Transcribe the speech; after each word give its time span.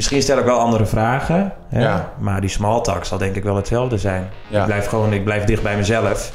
misschien 0.00 0.22
stel 0.22 0.38
ik 0.38 0.44
wel 0.44 0.58
andere 0.58 0.86
vragen. 0.86 1.52
Hè? 1.68 1.80
Ja. 1.80 2.12
Maar 2.18 2.40
die 2.40 2.50
small 2.50 2.80
talk 2.80 3.04
zal 3.04 3.18
denk 3.18 3.36
ik 3.36 3.42
wel 3.42 3.56
hetzelfde 3.56 3.98
zijn. 3.98 4.28
Ja. 4.48 4.60
Ik 4.60 4.66
blijf 4.66 4.86
gewoon 4.86 5.12
ik 5.12 5.24
blijf 5.24 5.44
dicht 5.44 5.62
bij 5.62 5.76
mezelf. 5.76 6.32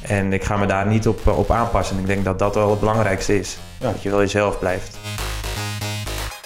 En 0.00 0.32
ik 0.32 0.44
ga 0.44 0.56
me 0.56 0.66
daar 0.66 0.86
niet 0.86 1.08
op, 1.08 1.26
op 1.26 1.50
aanpassen. 1.50 1.96
En 1.96 2.02
ik 2.02 2.08
denk 2.08 2.24
dat 2.24 2.38
dat 2.38 2.54
wel 2.54 2.70
het 2.70 2.80
belangrijkste 2.80 3.38
is. 3.38 3.58
Ja. 3.78 3.90
Dat 3.92 4.02
je 4.02 4.10
wel 4.10 4.20
jezelf 4.20 4.58
blijft. 4.58 4.96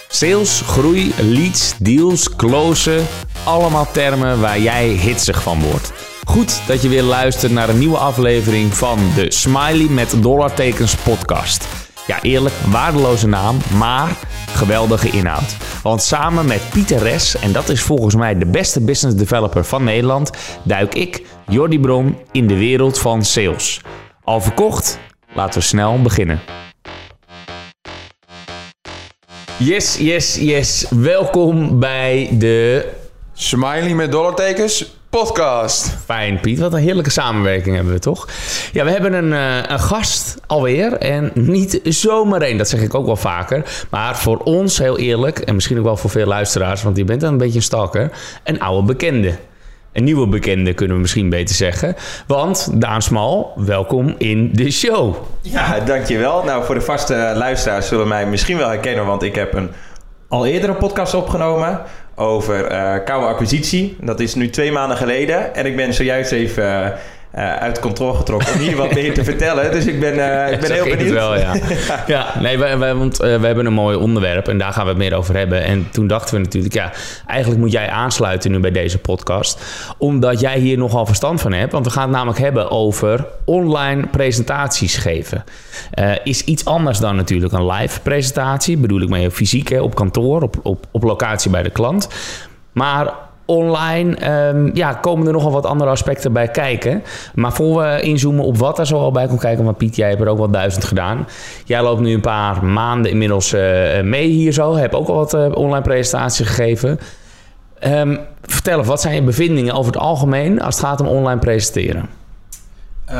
Sales, 0.09 0.61
groei, 0.61 1.15
leads, 1.21 1.79
deals, 1.79 2.37
closen. 2.37 3.07
Allemaal 3.45 3.87
termen 3.91 4.41
waar 4.41 4.59
jij 4.59 4.87
hitsig 4.87 5.43
van 5.43 5.63
wordt. 5.63 5.93
Goed 6.25 6.61
dat 6.67 6.83
je 6.83 6.89
weer 6.89 7.03
luistert 7.03 7.53
naar 7.53 7.69
een 7.69 7.79
nieuwe 7.79 7.99
aflevering 7.99 8.75
van 8.75 8.99
de 9.15 9.33
Smiley 9.33 9.87
met 9.89 10.23
dollartekens 10.23 10.97
podcast. 10.97 11.76
Ja, 12.07 12.23
eerlijk, 12.23 12.55
waardeloze 12.55 13.29
naam, 13.29 13.57
maar 13.79 14.17
geweldige 14.49 15.11
inhoud. 15.11 15.57
Want 15.83 16.03
samen 16.03 16.47
met 16.47 16.69
Pieter 16.71 16.99
Res, 16.99 17.37
en 17.37 17.53
dat 17.53 17.69
is 17.69 17.83
volgens 17.83 18.15
mij 18.15 18.39
de 18.39 18.47
beste 18.47 18.81
business 18.81 19.17
developer 19.17 19.65
van 19.65 19.85
Nederland, 19.85 20.31
duik 20.63 20.95
ik, 20.95 21.23
Jordi 21.49 21.81
Bron, 21.81 22.17
in 22.33 22.47
de 22.47 22.57
wereld 22.57 22.99
van 22.99 23.25
sales. 23.25 23.81
Al 24.25 24.41
verkocht? 24.41 24.99
Laten 25.35 25.61
we 25.61 25.67
snel 25.67 26.03
beginnen. 26.03 26.41
Yes, 29.59 29.97
yes, 29.99 30.37
yes. 30.37 30.87
Welkom 30.91 31.81
bij 31.81 32.29
de 32.33 32.89
Smiley 33.33 33.95
met 33.95 34.13
dollartekens 34.13 34.97
podcast. 35.25 35.97
Fijn, 36.05 36.41
Piet. 36.41 36.59
Wat 36.59 36.73
een 36.73 36.79
heerlijke 36.79 37.11
samenwerking 37.11 37.75
hebben 37.75 37.93
we 37.93 37.99
toch? 37.99 38.29
Ja, 38.73 38.85
we 38.85 38.91
hebben 38.91 39.13
een, 39.13 39.33
eh, 39.33 39.71
een 39.71 39.81
gast 39.81 40.37
alweer. 40.47 40.93
En 40.93 41.31
niet 41.35 41.81
zomaar 41.85 42.41
één, 42.41 42.59
dat 42.59 42.69
zeg 42.69 42.81
ik 42.81 42.95
ook 42.95 43.07
wel 43.07 43.17
vaker. 43.17 43.87
Maar 43.91 44.17
voor 44.17 44.39
ons, 44.39 44.79
heel 44.79 44.99
eerlijk, 44.99 45.39
en 45.39 45.55
misschien 45.55 45.79
ook 45.79 45.85
wel 45.85 45.97
voor 45.97 46.11
veel 46.11 46.27
luisteraars, 46.27 46.83
want 46.83 46.97
je 46.97 47.05
bent 47.05 47.23
een 47.23 47.39
beetje 47.39 47.57
een 47.57 47.63
stalker, 47.63 48.11
een 48.45 48.61
oude 48.61 48.87
bekende. 48.87 49.35
Een 49.93 50.05
nieuwe 50.05 50.27
bekende 50.27 50.75
kunnen 50.75 50.97
we 50.97 51.03
misschien 51.03 51.31
beter 51.31 51.55
zeggen. 51.55 51.97
Want 52.27 52.69
Daan 52.73 53.03
Smal, 53.03 53.53
welkom 53.57 54.15
in 54.19 54.51
de 54.53 54.71
show. 54.71 55.17
Ja, 55.41 55.81
dankjewel. 55.81 56.45
Nou, 56.45 56.65
voor 56.65 56.75
de 56.75 56.81
vaste 56.81 57.33
luisteraars 57.37 57.89
zullen 57.89 58.09
mij 58.09 58.27
misschien 58.27 58.57
wel 58.57 58.69
herkennen, 58.69 59.07
want 59.07 59.23
ik 59.23 59.35
heb 59.35 59.55
een 59.55 59.71
al 60.29 60.47
eerder 60.47 60.71
een 60.71 60.77
podcast 60.77 61.15
opgenomen 61.15 61.81
over 62.17 62.65
eh 62.65 63.05
koude 63.05 63.27
acquisitie. 63.27 63.97
Dat 64.01 64.21
is 64.21 64.35
nu 64.35 64.51
twee 64.51 64.73
maanden 64.73 64.97
geleden. 64.97 65.55
En 65.55 65.67
ik 65.67 65.77
ben 65.77 65.95
zojuist 65.95 66.33
even 66.33 66.95
eh, 67.37 67.57
uit 67.57 67.81
controle 67.81 68.15
getrokken 68.15 68.53
om 68.53 68.59
hier 68.59 68.77
wat 68.77 68.95
meer 68.95 69.15
te 69.15 69.25
vertellen. 69.25 69.73
Dus 69.73 69.87
ik 69.87 70.01
ben, 70.01 70.45
eh, 70.47 70.53
ik 70.53 70.61
ben 70.61 70.73
heel 70.73 70.85
benieuwd. 70.85 71.13
wel, 71.13 71.39
ja. 71.39 71.55
ja, 72.07 72.41
nee, 72.41 72.59
wij, 72.59 72.79
wij, 72.79 72.95
want 72.95 73.21
eh, 73.21 73.41
we 73.41 73.47
hebben 73.47 73.67
een 73.67 73.73
mooi 73.73 73.97
onderwerp 73.97 74.49
en 74.49 74.59
daar 74.59 74.73
gaan 74.73 74.83
we 74.83 74.89
het 74.89 74.99
meer 74.99 75.15
over 75.15 75.37
hebben. 75.37 75.65
En 75.65 75.91
toen 75.91 76.07
dachten 76.07 76.35
we 76.35 76.43
natuurlijk, 76.43 76.75
ja, 76.75 76.93
eigenlijk 77.27 77.61
moet 77.61 77.73
jij 77.73 77.89
aansluiten 77.89 78.51
nu 78.51 78.59
bij 78.59 78.71
deze 78.71 78.99
podcast. 78.99 79.61
Omdat 79.99 80.41
jij 80.41 80.59
hier 80.59 80.79
nogal 80.79 81.07
verstand 81.07 81.41
van 81.41 81.53
hebt. 81.53 81.73
Want 81.73 81.85
we 81.85 81.91
gaan 81.91 82.03
het 82.03 82.13
namelijk 82.13 82.39
hebben 82.39 82.71
over 82.71 83.27
online 83.45 84.07
presentaties 84.07 84.97
geven. 84.97 85.45
Is 86.25 86.45
iets 86.45 86.65
anders 86.65 86.99
dan 86.99 87.17
natuurlijk 87.17 87.53
een 87.53 87.67
live 87.67 88.01
presentatie. 88.01 88.77
Bedoel 88.77 89.01
ik 89.01 89.09
mee 89.09 89.31
fysiek, 89.31 89.69
hè, 89.69 89.81
op 89.81 89.95
kantoor, 89.95 90.43
op, 90.43 90.57
op, 90.63 90.87
op 90.91 91.03
locatie 91.03 91.51
bij 91.51 91.63
de 91.63 91.71
klant. 91.71 92.09
Maar 92.73 93.13
online 93.47 94.17
ehm, 94.17 94.71
ja, 94.73 94.93
komen 94.93 95.27
er 95.27 95.33
nogal 95.33 95.53
wat 95.53 95.67
andere 95.67 95.91
aspecten 95.91 96.33
bij 96.33 96.49
kijken. 96.49 97.03
Maar 97.35 97.53
voor 97.53 97.83
we 97.83 98.01
inzoomen 98.01 98.45
op 98.45 98.57
wat 98.59 98.79
er 98.79 98.87
zoal 98.87 99.11
bij 99.11 99.27
komt 99.27 99.41
kijken... 99.41 99.65
want 99.65 99.77
Piet, 99.77 99.97
jij 99.97 100.09
hebt 100.09 100.21
er 100.21 100.29
ook 100.29 100.39
wel 100.39 100.51
duizend 100.51 100.85
gedaan. 100.85 101.27
Jij 101.65 101.83
loopt 101.83 102.01
nu 102.01 102.15
een 102.15 102.21
paar 102.21 102.65
maanden 102.65 103.11
inmiddels 103.11 103.53
eh, 103.53 104.03
mee 104.03 104.29
hier 104.29 104.53
zo. 104.53 104.77
Heb 104.77 104.95
ook 104.95 105.09
al 105.09 105.15
wat 105.15 105.35
eh, 105.35 105.53
online 105.53 105.83
presentaties 105.83 106.47
gegeven. 106.47 106.99
Ehm, 107.79 108.17
vertel 108.43 108.79
eens, 108.79 108.89
wat 108.89 109.01
zijn 109.01 109.15
je 109.15 109.23
bevindingen 109.23 109.75
over 109.75 109.93
het 109.93 110.03
algemeen... 110.03 110.63
als 110.63 110.77
het 110.77 110.85
gaat 110.85 111.01
om 111.01 111.07
online 111.07 111.41
presenteren? 111.41 112.09
Eh, 113.07 113.17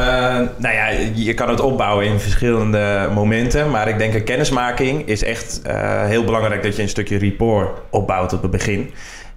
nou 0.57 0.75
ja, 0.75 0.89
je 1.15 1.35
kan 1.35 1.49
het 1.49 1.61
opbouwen 1.61 2.07
in 2.07 2.21
verschillende 2.21 3.09
momenten. 3.15 3.71
Maar 3.71 3.89
ik 3.89 3.99
denk 3.99 4.15
een 4.15 4.25
kennismaking 4.25 5.07
is 5.07 5.23
echt 5.23 5.63
eh, 5.63 6.05
heel 6.05 6.25
belangrijk 6.25 6.63
dat 6.63 6.77
je 6.77 6.83
een 6.83 6.89
stukje 6.89 7.19
rapport 7.19 7.81
opbouwt 7.91 8.33
op 8.33 8.43
het 8.43 8.51
begin. 8.51 8.91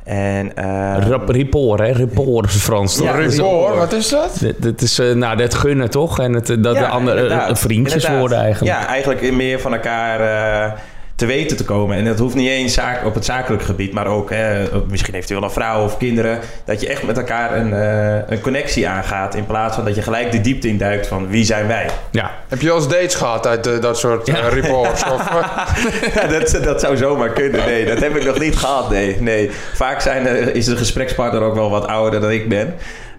En, 0.03 0.55
eh, 0.55 0.95
Rap- 1.09 1.29
Rapport, 1.29 1.79
hè? 1.79 1.91
Rapport 1.91 2.49
is 2.49 2.55
Frans, 2.61 2.95
toch? 2.95 3.05
Ja, 3.05 3.21
Dat 3.21 3.35
Rapport, 3.35 3.75
wat 3.77 3.93
is 3.93 4.09
dat? 4.09 4.37
Dit, 4.39 4.61
dit 4.61 4.81
is 4.81 4.99
eh, 4.99 5.13
nou, 5.15 5.41
het 5.41 5.53
gunnen 5.53 5.89
toch? 5.89 6.19
En 6.19 6.33
het, 6.33 6.49
eh, 6.49 6.55
dat 6.59 6.75
de 6.75 6.87
andere 6.87 7.27
eh, 7.27 7.55
vriendjes 7.55 7.93
Inderdaad. 7.93 8.19
worden 8.19 8.37
eigenlijk. 8.39 8.77
Ja, 8.81 8.87
eigenlijk 8.87 9.31
meer 9.31 9.59
van 9.59 9.73
elkaar 9.73 10.19
eh, 10.19 10.71
te 11.19 11.25
weten 11.25 11.57
te 11.57 11.65
komen. 11.65 11.97
En 11.97 12.05
dat 12.05 12.19
hoeft 12.19 12.35
niet 12.35 12.49
eens 12.49 12.73
zaak, 12.73 13.05
op 13.05 13.13
het 13.13 13.25
zakelijk 13.25 13.63
gebied, 13.63 13.93
maar 13.93 14.07
ook 14.07 14.29
hè, 14.29 14.63
misschien 14.89 15.13
heeft 15.13 15.29
u 15.29 15.33
wel 15.33 15.43
een 15.43 15.51
vrouw 15.51 15.83
of 15.83 15.97
kinderen. 15.97 16.39
Dat 16.65 16.81
je 16.81 16.87
echt 16.87 17.03
met 17.03 17.17
elkaar 17.17 17.57
een, 17.57 17.73
eh, 17.73 18.29
een 18.29 18.41
connectie 18.41 18.87
aangaat. 18.87 19.35
In 19.35 19.45
plaats 19.45 19.75
van 19.75 19.85
dat 19.85 19.95
je 19.95 20.01
gelijk 20.01 20.31
de 20.31 20.41
diepte 20.41 20.67
induikt 20.67 21.07
van 21.07 21.27
wie 21.27 21.43
zijn 21.43 21.67
wij. 21.67 21.89
ja. 22.11 22.31
Heb 22.47 22.61
je 22.61 22.67
wel 22.67 22.75
eens 22.75 22.87
dates 22.87 23.15
gehad 23.15 23.47
uit 23.47 23.67
eh, 23.67 23.81
dat 23.81 23.97
soort 23.99 24.27
eh, 24.29 24.35
Ja. 24.35 24.47
reports? 24.47 25.03
Of, 25.03 25.29
Ja, 26.15 26.27
dat, 26.27 26.59
dat 26.63 26.79
zou 26.81 26.97
zomaar 26.97 27.29
kunnen. 27.29 27.65
Nee, 27.65 27.85
dat 27.85 27.99
heb 27.99 28.15
ik 28.15 28.25
nog 28.25 28.39
niet 28.39 28.55
gehad. 28.57 28.89
Nee, 28.89 29.21
nee. 29.21 29.51
Vaak 29.73 30.01
zijn, 30.01 30.27
er- 30.27 30.55
is 30.55 30.65
de 30.65 30.75
gesprekspartner 30.77 31.41
ook 31.41 31.55
wel 31.55 31.69
wat 31.69 31.87
ouder 31.87 32.21
dan 32.21 32.31
ik 32.31 32.49
ben. 32.49 32.73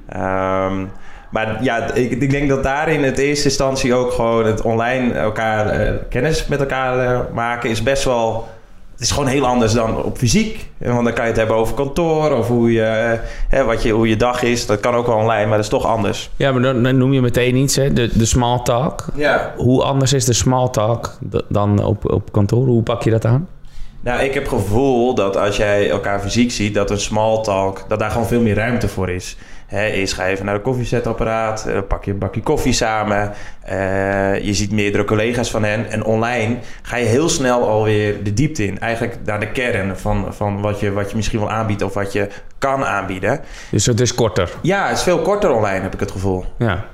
Ehm, 0.08 0.84
maar 1.30 1.58
ja, 1.62 1.92
ik, 1.92 2.10
ik 2.10 2.30
denk 2.30 2.48
dat 2.48 2.62
daar 2.62 2.88
in 2.88 3.02
het 3.02 3.18
eerste 3.18 3.44
instantie 3.44 3.94
ook 3.94 4.12
gewoon 4.12 4.46
het 4.46 4.62
online 4.62 5.12
elkaar 5.12 5.66
eh, 5.66 5.92
kennis 6.08 6.46
met 6.46 6.60
elkaar 6.60 6.98
eh, 6.98 7.20
maken 7.34 7.70
is 7.70 7.82
best 7.82 8.04
wel. 8.04 8.48
Het 8.92 9.08
is 9.08 9.14
gewoon 9.14 9.28
heel 9.28 9.46
anders 9.46 9.72
dan 9.72 10.02
op 10.02 10.18
fysiek. 10.18 10.68
Want 10.78 11.04
dan 11.04 11.12
kan 11.12 11.22
je 11.22 11.30
het 11.30 11.38
hebben 11.38 11.56
over 11.56 11.74
kantoor 11.74 12.32
of 12.32 12.48
hoe 12.48 12.72
je, 12.72 12.82
eh, 12.82 13.18
hè, 13.48 13.64
wat 13.64 13.82
je, 13.82 13.92
hoe 13.92 14.08
je 14.08 14.16
dag 14.16 14.42
is. 14.42 14.66
Dat 14.66 14.80
kan 14.80 14.94
ook 14.94 15.06
wel 15.06 15.16
online, 15.16 15.46
maar 15.46 15.56
dat 15.56 15.64
is 15.64 15.68
toch 15.68 15.86
anders. 15.86 16.30
Ja, 16.36 16.52
maar 16.52 16.62
dan, 16.62 16.82
dan 16.82 16.98
noem 16.98 17.12
je 17.12 17.20
meteen 17.20 17.56
iets, 17.56 17.76
hè? 17.76 17.92
De, 17.92 18.18
de 18.18 18.24
small 18.24 18.60
talk. 18.62 19.04
Ja. 19.14 19.54
Hoe 19.56 19.82
anders 19.82 20.12
is 20.12 20.24
de 20.24 20.32
small 20.32 20.68
talk 20.68 21.18
dan 21.48 21.84
op, 21.84 22.10
op 22.10 22.32
kantoor? 22.32 22.66
Hoe 22.66 22.82
pak 22.82 23.02
je 23.02 23.10
dat 23.10 23.24
aan? 23.24 23.48
Nou, 24.00 24.22
ik 24.22 24.34
heb 24.34 24.42
het 24.42 24.52
gevoel 24.52 25.14
dat 25.14 25.36
als 25.36 25.56
jij 25.56 25.90
elkaar 25.90 26.20
fysiek 26.20 26.50
ziet, 26.50 26.74
dat 26.74 26.90
een 26.90 27.00
small 27.00 27.42
talk, 27.42 27.84
dat 27.88 27.98
daar 27.98 28.10
gewoon 28.10 28.26
veel 28.26 28.40
meer 28.40 28.54
ruimte 28.54 28.88
voor 28.88 29.10
is. 29.10 29.36
Hè, 29.70 29.86
eerst 29.86 30.12
ga 30.14 30.24
je 30.24 30.32
even 30.32 30.44
naar 30.44 30.54
de 30.54 30.60
koffiezetapparaat, 30.60 31.66
eh, 31.66 31.78
pak 31.88 32.04
je 32.04 32.10
een 32.10 32.18
bakje 32.18 32.42
koffie 32.42 32.72
samen. 32.72 33.32
eh, 33.64 34.38
je 34.44 34.54
ziet 34.54 34.72
meerdere 34.72 35.04
collega's 35.04 35.50
van 35.50 35.64
hen. 35.64 35.90
En 35.90 36.04
online 36.04 36.56
ga 36.82 36.96
je 36.96 37.04
heel 37.04 37.28
snel 37.28 37.68
alweer 37.68 38.22
de 38.22 38.34
diepte 38.34 38.66
in. 38.66 38.78
Eigenlijk 38.78 39.16
naar 39.24 39.40
de 39.40 39.50
kern 39.50 39.96
van, 39.96 40.26
van 40.30 40.60
wat, 40.60 40.80
je, 40.80 40.92
wat 40.92 41.10
je 41.10 41.16
misschien 41.16 41.38
wel 41.40 41.50
aanbiedt 41.50 41.82
of 41.82 41.94
wat 41.94 42.12
je 42.12 42.28
kan 42.58 42.84
aanbieden. 42.84 43.40
Dus 43.70 43.86
het 43.86 44.00
is 44.00 44.14
korter. 44.14 44.50
Ja, 44.62 44.88
het 44.88 44.96
is 44.96 45.02
veel 45.02 45.22
korter 45.22 45.50
online, 45.50 45.80
heb 45.80 45.94
ik 45.94 46.00
het 46.00 46.10
gevoel. 46.10 46.44
Ja. 46.58 46.84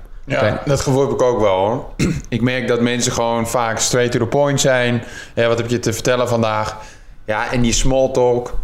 dat 0.65 0.81
gevoel 0.81 1.01
heb 1.01 1.11
ik 1.11 1.23
ook 1.23 1.41
wel 1.41 1.55
hoor. 1.67 1.85
ik 2.29 2.41
merk 2.41 2.69
dat 2.69 2.81
mensen 2.81 3.13
gewoon 3.13 3.49
vaak 3.49 3.79
straight 3.79 4.13
to 4.13 4.19
the 4.19 4.27
point 4.27 4.61
zijn. 4.61 5.03
Ja, 5.35 5.49
wat 5.49 5.59
heb 5.59 5.69
je 5.69 5.79
te 5.79 5.93
vertellen 5.93 6.29
vandaag? 6.29 6.77
Ja, 7.25 7.53
en 7.53 7.61
die 7.61 7.73
small 7.73 8.11
talk. 8.13 8.55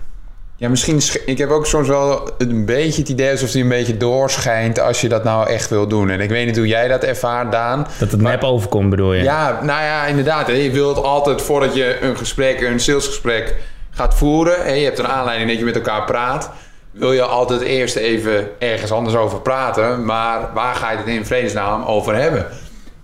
Ja, 0.63 0.69
misschien... 0.69 1.01
sch- 1.03 1.17
Ik 1.27 1.39
heb 1.39 1.51
ook 1.51 1.67
soms 1.67 1.89
wel 1.89 2.31
een 2.39 2.65
beetje 2.65 3.01
het 3.01 3.11
idee 3.11 3.31
alsof 3.31 3.51
die 3.51 3.63
een 3.63 3.69
beetje 3.69 3.97
doorschijnt... 3.97 4.81
als 4.81 5.01
je 5.01 5.09
dat 5.09 5.25
nou 5.25 5.49
echt 5.49 5.71
wil 5.71 5.87
doen. 5.87 6.11
En 6.11 6.21
ik 6.21 6.29
weet 6.29 6.47
niet 6.47 6.57
hoe 6.57 6.67
jij 6.67 6.89
dat 6.89 7.03
ervaart, 7.03 7.53
Daan. 7.53 7.87
Dat 7.99 8.11
het 8.11 8.21
nep 8.21 8.43
overkomt, 8.43 8.91
bedoel 8.91 9.13
je? 9.13 9.23
Ja, 9.23 9.59
nou 9.63 9.83
ja, 9.83 10.07
inderdaad. 10.07 10.47
Je 10.49 10.71
wilt 10.71 11.03
altijd 11.03 11.43
voordat 11.43 11.75
je 11.75 11.99
een 12.01 12.17
gesprek, 12.17 12.61
een 12.61 12.81
salesgesprek 12.81 13.55
gaat 13.91 14.15
voeren... 14.15 14.75
Je 14.79 14.85
hebt 14.85 14.99
een 14.99 15.09
aanleiding 15.09 15.51
dat 15.51 15.59
je 15.59 15.65
met 15.65 15.75
elkaar 15.75 16.05
praat... 16.05 16.51
wil 16.91 17.13
je 17.13 17.23
altijd 17.23 17.61
eerst 17.61 17.97
even 17.97 18.49
ergens 18.59 18.93
anders 18.93 19.17
over 19.17 19.41
praten. 19.41 20.05
Maar 20.05 20.51
waar 20.55 20.75
ga 20.75 20.91
je 20.91 20.97
het 20.97 21.07
in 21.07 21.27
vredesnaam 21.27 21.85
over 21.85 22.15
hebben? 22.15 22.47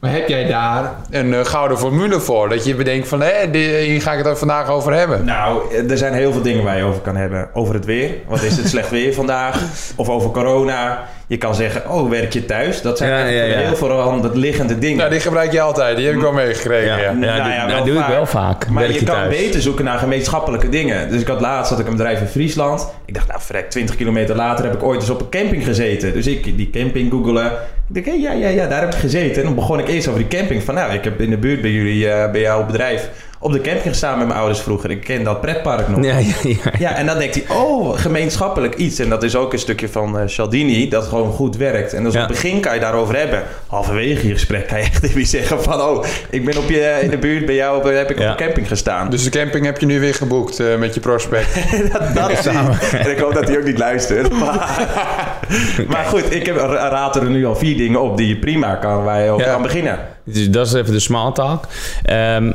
Maar 0.00 0.10
heb 0.10 0.28
jij 0.28 0.46
daar 0.46 0.94
een 1.10 1.34
eh, 1.34 1.44
gouden 1.44 1.78
formule 1.78 2.20
voor? 2.20 2.48
Dat 2.48 2.64
je 2.64 2.74
bedenkt 2.74 3.08
van, 3.08 3.20
hé, 3.20 3.58
hier 3.80 4.02
ga 4.02 4.12
ik 4.12 4.18
het 4.18 4.26
er 4.26 4.36
vandaag 4.36 4.68
over 4.68 4.92
hebben. 4.92 5.24
Nou, 5.24 5.74
er 5.88 5.98
zijn 5.98 6.12
heel 6.12 6.32
veel 6.32 6.42
dingen 6.42 6.64
waar 6.64 6.76
je 6.76 6.82
over 6.82 7.00
kan 7.00 7.16
hebben. 7.16 7.48
Over 7.52 7.74
het 7.74 7.84
weer. 7.84 8.14
Wat 8.26 8.42
is 8.42 8.56
het 8.56 8.68
slecht 8.68 8.90
weer 8.90 9.14
vandaag? 9.14 9.62
Of 9.96 10.08
over 10.08 10.30
corona. 10.30 11.08
Je 11.28 11.36
kan 11.36 11.54
zeggen, 11.54 11.90
oh, 11.90 12.10
werk 12.10 12.32
je 12.32 12.44
thuis? 12.44 12.82
Dat 12.82 12.98
zijn 12.98 13.10
Ja, 13.10 13.18
echt 13.24 13.34
ja, 13.34 13.42
ja. 13.44 13.58
heel 13.58 13.76
veel 13.76 14.20
dat 14.22 14.36
liggende 14.36 14.78
dingen. 14.78 14.96
Nou, 14.98 15.10
die 15.10 15.20
gebruik 15.20 15.52
je 15.52 15.60
altijd. 15.60 15.96
Die 15.96 16.06
heb 16.06 16.14
ik 16.14 16.20
wel 16.20 16.32
meegekregen. 16.32 16.86
Ja. 16.86 16.96
Ja. 17.20 17.36
Ja, 17.48 17.66
doe- 17.66 17.76
dat 17.76 17.86
doe 17.86 17.98
ik 17.98 18.06
wel 18.06 18.26
vaak. 18.26 18.68
Maar 18.68 18.82
Werk 18.82 18.94
je 18.94 19.00
je 19.00 19.06
kan 19.06 19.14
thuis. 19.14 19.36
beter 19.36 19.62
zoeken 19.62 19.84
naar 19.84 19.98
gemeenschappelijke 19.98 20.68
dingen. 20.68 21.10
Dus 21.10 21.20
ik 21.20 21.26
had 21.26 21.40
laatst 21.40 21.70
had 21.70 21.80
ik 21.80 21.86
een 21.86 21.96
bedrijf 21.96 22.20
in 22.20 22.26
Friesland. 22.26 22.88
Ik 23.06 23.14
dacht, 23.14 23.28
nou 23.28 23.40
vrek, 23.42 23.70
20 23.70 23.96
kilometer 23.96 24.36
later 24.36 24.64
heb 24.64 24.74
ik 24.74 24.82
ooit 24.82 25.00
eens 25.00 25.10
op 25.10 25.20
een 25.20 25.28
camping 25.28 25.64
gezeten. 25.64 26.12
Dus 26.12 26.26
ik 26.26 26.56
die 26.56 26.70
camping 26.70 27.10
googelen. 27.10 27.52
Ik 27.92 27.94
dacht, 27.94 28.06
hé, 28.06 28.22
ja, 28.22 28.32
ja, 28.32 28.48
ja, 28.48 28.66
daar 28.66 28.80
heb 28.80 28.92
ik 28.94 28.98
gezeten. 29.00 29.36
En 29.36 29.42
dan 29.44 29.54
begon 29.54 29.78
ik 29.78 29.88
eerst 29.88 30.08
over 30.08 30.28
die 30.28 30.38
camping. 30.38 30.62
Van 30.62 30.74
nou, 30.74 30.92
ik 30.92 31.04
heb 31.04 31.20
in 31.20 31.30
de 31.30 31.38
buurt 31.38 31.60
bij 31.60 31.70
jullie, 31.70 32.08
eh, 32.08 32.30
bij 32.30 32.40
jouw 32.40 32.66
bedrijf, 32.66 33.08
op 33.40 33.52
de 33.52 33.60
camping 33.60 33.82
gestaan 33.88 34.18
met 34.18 34.26
mijn 34.26 34.38
ouders 34.38 34.60
vroeger. 34.60 34.90
Ik 34.90 35.00
ken 35.00 35.24
dat 35.24 35.40
pretpark 35.40 35.88
nog. 35.88 36.04
Ja, 36.04 36.18
ja, 36.18 36.34
ja. 36.42 36.56
Ja, 36.78 36.94
en 36.94 37.06
dan 37.06 37.18
denkt 37.18 37.34
hij, 37.34 37.56
oh, 37.56 37.98
gemeenschappelijk 37.98 38.74
iets. 38.74 38.98
En 38.98 39.08
dat 39.08 39.22
is 39.22 39.36
ook 39.36 39.52
een 39.52 39.58
stukje 39.58 39.88
van 39.88 40.18
eh 40.18 40.26
Cialdini, 40.26 40.88
dat 40.88 41.04
gewoon 41.06 41.32
goed 41.32 41.56
werkt. 41.56 41.92
En 41.92 42.04
dus 42.04 42.12
Ja. 42.12 42.22
op 42.22 42.28
het 42.28 42.40
begin 42.40 42.60
kan 42.60 42.74
je 42.74 42.80
daarover 42.80 43.16
hebben. 43.16 43.42
Halverwege 43.66 44.26
je 44.26 44.32
gesprek 44.32 44.66
kan 44.66 44.78
je 44.78 44.84
echt 44.84 45.02
even 45.02 45.26
zeggen 45.26 45.62
van... 45.62 45.80
oh, 45.80 46.04
ik 46.30 46.44
ben 46.44 46.56
op 46.58 46.68
je, 46.68 46.98
in 47.02 47.10
de 47.10 47.18
buurt 47.18 47.46
bij 47.46 47.54
jou, 47.54 47.76
op- 47.76 47.84
heb 47.84 48.10
ik 48.10 48.18
Ja. 48.18 48.30
op 48.32 48.38
de 48.38 48.44
camping 48.44 48.68
gestaan. 48.68 49.10
Dus 49.10 49.24
de 49.24 49.30
camping 49.30 49.64
heb 49.64 49.78
je 49.80 49.86
nu 49.86 50.00
weer 50.00 50.14
geboekt 50.14 50.60
eh, 50.60 50.76
met 50.76 50.94
je 50.94 51.00
prospect. 51.00 51.54
dat 51.92 52.14
dat 52.14 52.30
is 52.30 52.46
En 52.46 53.10
ik 53.10 53.18
hoop 53.18 53.34
dat 53.34 53.48
hij 53.48 53.58
ook 53.58 53.64
niet 53.64 53.78
luistert. 53.78 54.32
Maar, 54.38 54.86
maar 55.88 56.04
goed, 56.04 56.32
ik 56.34 56.46
heb, 56.46 56.56
raad 56.56 57.16
er 57.16 57.30
nu 57.30 57.46
al 57.46 57.56
vier 57.56 57.76
dingen 57.76 58.00
op 58.00 58.16
die 58.16 58.28
je 58.28 58.38
prima 58.38 58.74
kan, 58.74 59.04
waar 59.04 59.22
je 59.22 59.30
over 59.30 59.46
Ja. 59.46 59.52
kan 59.52 59.62
beginnen. 59.62 59.98
Dus 60.24 60.50
dat 60.50 60.66
is 60.66 60.72
even 60.72 60.92
de 60.92 60.98
small 61.00 61.32
talk. 61.32 61.64
Ehm, 62.04 62.50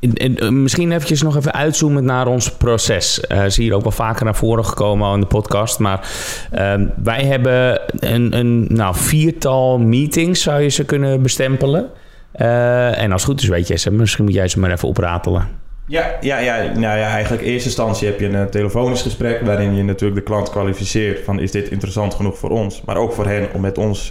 en- 0.00 0.38
eh, 0.38 0.48
misschien 0.48 0.92
eventjes 0.92 1.22
nog 1.22 1.36
even 1.36 1.52
uitzoomen 1.52 2.04
naar 2.04 2.26
ons 2.26 2.52
proces. 2.52 3.20
Eh 3.20 3.44
is 3.44 3.56
hier 3.56 3.74
ook 3.74 3.82
wel 3.82 3.92
vaker 3.92 4.24
naar 4.24 4.34
voren 4.34 4.64
gekomen 4.64 5.14
in 5.14 5.20
de 5.20 5.26
podcast. 5.26 5.78
Maar 5.78 6.08
ehm, 6.50 6.86
wij 7.02 7.24
hebben 7.24 7.80
een, 7.98 8.36
een 8.36 8.66
nou, 8.68 8.94
viertal 8.96 9.78
meetings, 9.78 10.42
zou 10.42 10.60
je 10.60 10.68
ze 10.68 10.84
kunnen 10.84 11.22
bestempelen. 11.22 11.90
Eh, 12.32 13.02
en 13.02 13.12
als 13.12 13.22
het 13.22 13.30
goed 13.30 13.42
is, 13.42 13.48
weet 13.48 13.82
je. 13.82 13.90
Misschien 13.90 14.24
moet 14.24 14.34
jij 14.34 14.48
ze 14.48 14.58
maar 14.58 14.70
even 14.70 14.88
opratelen. 14.88 15.48
Ja, 15.88 16.16
ja, 16.20 16.38
ja, 16.38 16.56
nou 16.62 16.98
ja, 16.98 17.08
eigenlijk 17.08 17.42
in 17.42 17.52
eerste 17.52 17.68
instantie 17.68 18.06
heb 18.06 18.20
je 18.20 18.28
een 18.28 18.50
telefonisch 18.50 19.02
gesprek... 19.02 19.40
waarin 19.40 19.76
je 19.76 19.82
natuurlijk 19.82 20.20
de 20.20 20.26
klant 20.26 20.50
kwalificeert 20.50 21.24
van... 21.24 21.40
is 21.40 21.50
dit 21.50 21.68
interessant 21.68 22.14
genoeg 22.14 22.38
voor 22.38 22.50
ons? 22.50 22.82
Maar 22.84 22.96
ook 22.96 23.12
voor 23.12 23.26
hen 23.26 23.48
om 23.52 23.60
met 23.60 23.78
ons 23.78 24.06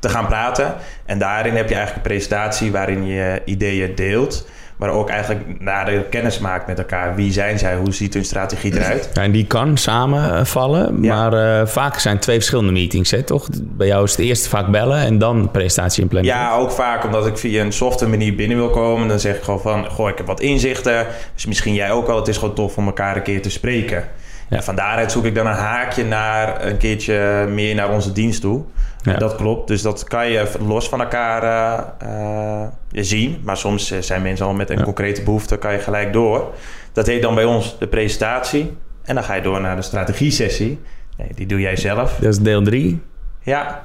te 0.00 0.08
gaan 0.08 0.26
praten. 0.26 0.74
En 1.06 1.18
daarin 1.18 1.54
heb 1.54 1.68
je 1.68 1.74
eigenlijk 1.74 2.06
een 2.06 2.12
presentatie 2.12 2.72
waarin 2.72 3.06
je 3.06 3.42
ideeën 3.44 3.94
deelt... 3.94 4.46
maar 4.76 4.88
ook 4.90 5.08
eigenlijk 5.08 5.60
nader 5.60 6.02
kennis 6.02 6.38
maakt 6.38 6.66
met 6.66 6.78
elkaar. 6.78 7.14
Wie 7.14 7.32
zijn 7.32 7.58
zij? 7.58 7.76
Hoe 7.76 7.94
ziet 7.94 8.14
hun 8.14 8.24
strategie 8.24 8.74
eruit? 8.74 9.10
Ja, 9.14 9.22
en 9.22 9.30
die 9.32 9.46
kan 9.46 9.76
samenvallen, 9.76 10.98
Ja. 11.02 11.14
maar 11.28 11.60
eh, 11.60 11.66
vaak 11.66 11.98
zijn 11.98 12.14
het 12.14 12.22
twee 12.22 12.36
verschillende 12.36 12.72
meetings, 12.72 13.10
hè, 13.10 13.22
toch? 13.22 13.48
Bij 13.62 13.86
jou 13.86 14.04
is 14.04 14.10
het 14.10 14.20
eerst 14.20 14.48
vaak 14.48 14.66
bellen 14.70 14.98
en 14.98 15.18
dan 15.18 15.50
presentatie 15.50 16.02
implementeren. 16.02 16.42
Ja, 16.42 16.56
ook 16.56 16.70
vaak 16.70 17.04
omdat 17.04 17.26
ik 17.26 17.38
via 17.38 17.62
een 17.64 17.72
softe 17.72 18.08
manier 18.08 18.34
binnen 18.34 18.56
wil 18.56 18.70
komen. 18.70 19.08
Dan 19.08 19.20
zeg 19.20 19.36
ik 19.36 19.42
gewoon 19.42 19.60
van, 19.60 19.86
goh, 19.90 20.08
ik 20.08 20.16
heb 20.16 20.26
wat 20.26 20.40
inzichten. 20.40 21.06
Dus 21.34 21.46
misschien 21.46 21.74
jij 21.74 21.90
ook 21.90 22.06
wel. 22.06 22.16
Het 22.16 22.28
is 22.28 22.36
gewoon 22.36 22.54
tof 22.54 22.76
om 22.76 22.86
elkaar 22.86 23.16
een 23.16 23.22
keer 23.22 23.42
te 23.42 23.50
spreken. 23.50 24.04
Ja. 24.48 24.56
En 24.56 24.62
van 24.64 24.74
daaruit 24.76 25.12
zoek 25.12 25.24
ik 25.24 25.34
dan 25.34 25.46
een 25.46 25.52
haakje 25.54 26.04
naar 26.04 26.64
een 26.66 26.76
keertje 26.76 27.46
meer 27.50 27.74
naar 27.74 27.90
onze 27.90 28.12
dienst 28.12 28.40
toe. 28.40 28.62
Ja. 29.02 29.16
Dat 29.16 29.36
klopt. 29.36 29.68
Dus 29.68 29.82
dat 29.82 30.04
kan 30.04 30.28
je 30.30 30.50
los 30.66 30.88
van 30.88 31.00
elkaar 31.00 31.42
eh, 31.42 32.62
eh, 32.62 32.68
zien. 32.90 33.40
Maar 33.44 33.56
soms 33.56 33.90
eh, 33.90 33.98
zijn 34.00 34.22
mensen 34.22 34.46
al 34.46 34.54
met 34.54 34.70
een 34.70 34.78
Ja. 34.78 34.84
concrete 34.84 35.22
behoefte, 35.22 35.56
kan 35.56 35.72
je 35.72 35.78
gelijk 35.78 36.12
door. 36.12 36.54
Dat 36.92 37.06
heet 37.06 37.22
dan 37.22 37.34
bij 37.34 37.44
ons 37.44 37.78
de 37.78 37.86
presentatie. 37.86 38.76
En 39.04 39.14
dan 39.14 39.24
ga 39.24 39.34
je 39.34 39.42
door 39.42 39.60
naar 39.60 39.76
de 39.76 39.82
strategie-sessie. 39.82 40.80
Nee, 41.16 41.28
die 41.34 41.46
doe 41.46 41.60
jij 41.60 41.76
zelf. 41.76 42.16
Dat 42.20 42.32
is 42.32 42.38
deel 42.38 42.62
3. 42.62 43.02
Ja, 43.42 43.82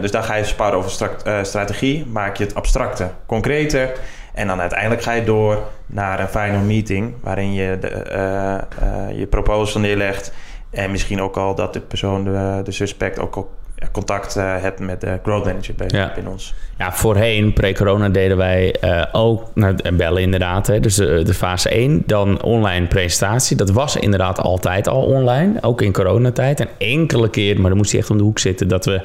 dus 0.00 0.10
dan 0.10 0.24
ga 0.24 0.34
je 0.34 0.44
sparren 0.44 0.78
over 0.78 0.90
strak- 0.90 1.20
strategie, 1.42 2.06
maak 2.06 2.36
je 2.36 2.44
het 2.44 2.54
abstracter, 2.54 3.10
concreter. 3.26 3.90
En 4.32 4.46
dan 4.46 4.60
uiteindelijk 4.60 5.02
ga 5.02 5.12
je 5.12 5.24
door 5.24 5.62
naar 5.86 6.20
een 6.20 6.28
final 6.28 6.60
meeting, 6.60 7.14
waarin 7.20 7.52
je 7.52 7.78
de, 7.80 7.88
eh, 7.88 8.54
eh, 8.54 9.18
je 9.18 9.26
proposal 9.26 9.80
neerlegt. 9.80 10.32
En 10.70 10.90
misschien 10.90 11.20
ook 11.20 11.36
al 11.36 11.54
dat 11.54 11.72
de 11.72 11.80
persoon, 11.80 12.24
de, 12.24 12.60
de 12.64 12.72
suspect, 12.72 13.18
ook 13.18 13.36
al 13.36 13.50
contact 13.92 14.36
eh, 14.36 14.56
hebt 14.60 14.78
met 14.80 15.00
de 15.00 15.18
growth 15.22 15.44
manager 15.44 15.74
bij, 15.74 15.86
Ja. 15.90 16.12
binnen 16.14 16.32
ons. 16.32 16.54
Ja, 16.78 16.92
voorheen, 16.92 17.52
pre-corona, 17.52 18.08
deden 18.08 18.36
wij 18.36 18.74
eh, 18.80 19.02
ook 19.12 19.50
nou, 19.54 19.76
en 19.82 19.96
bellen 19.96 20.22
inderdaad. 20.22 20.66
Hè, 20.66 20.80
dus 20.80 20.94
de, 20.94 21.22
de 21.22 21.34
fase 21.34 21.68
1, 21.68 22.02
dan 22.06 22.42
online 22.42 22.86
presentatie. 22.86 23.56
Dat 23.56 23.70
was 23.70 23.96
inderdaad 23.96 24.40
altijd 24.40 24.88
al 24.88 25.02
online, 25.02 25.62
ook 25.62 25.82
in 25.82 25.92
coronatijd. 25.92 26.60
En 26.60 26.68
enkele 26.78 27.30
keer, 27.30 27.60
maar 27.60 27.68
dan 27.68 27.76
moest 27.78 27.90
hij 27.90 28.00
echt 28.00 28.10
om 28.10 28.16
de 28.16 28.22
hoek 28.22 28.38
zitten... 28.38 28.68
dat 28.68 28.84
we 28.84 29.00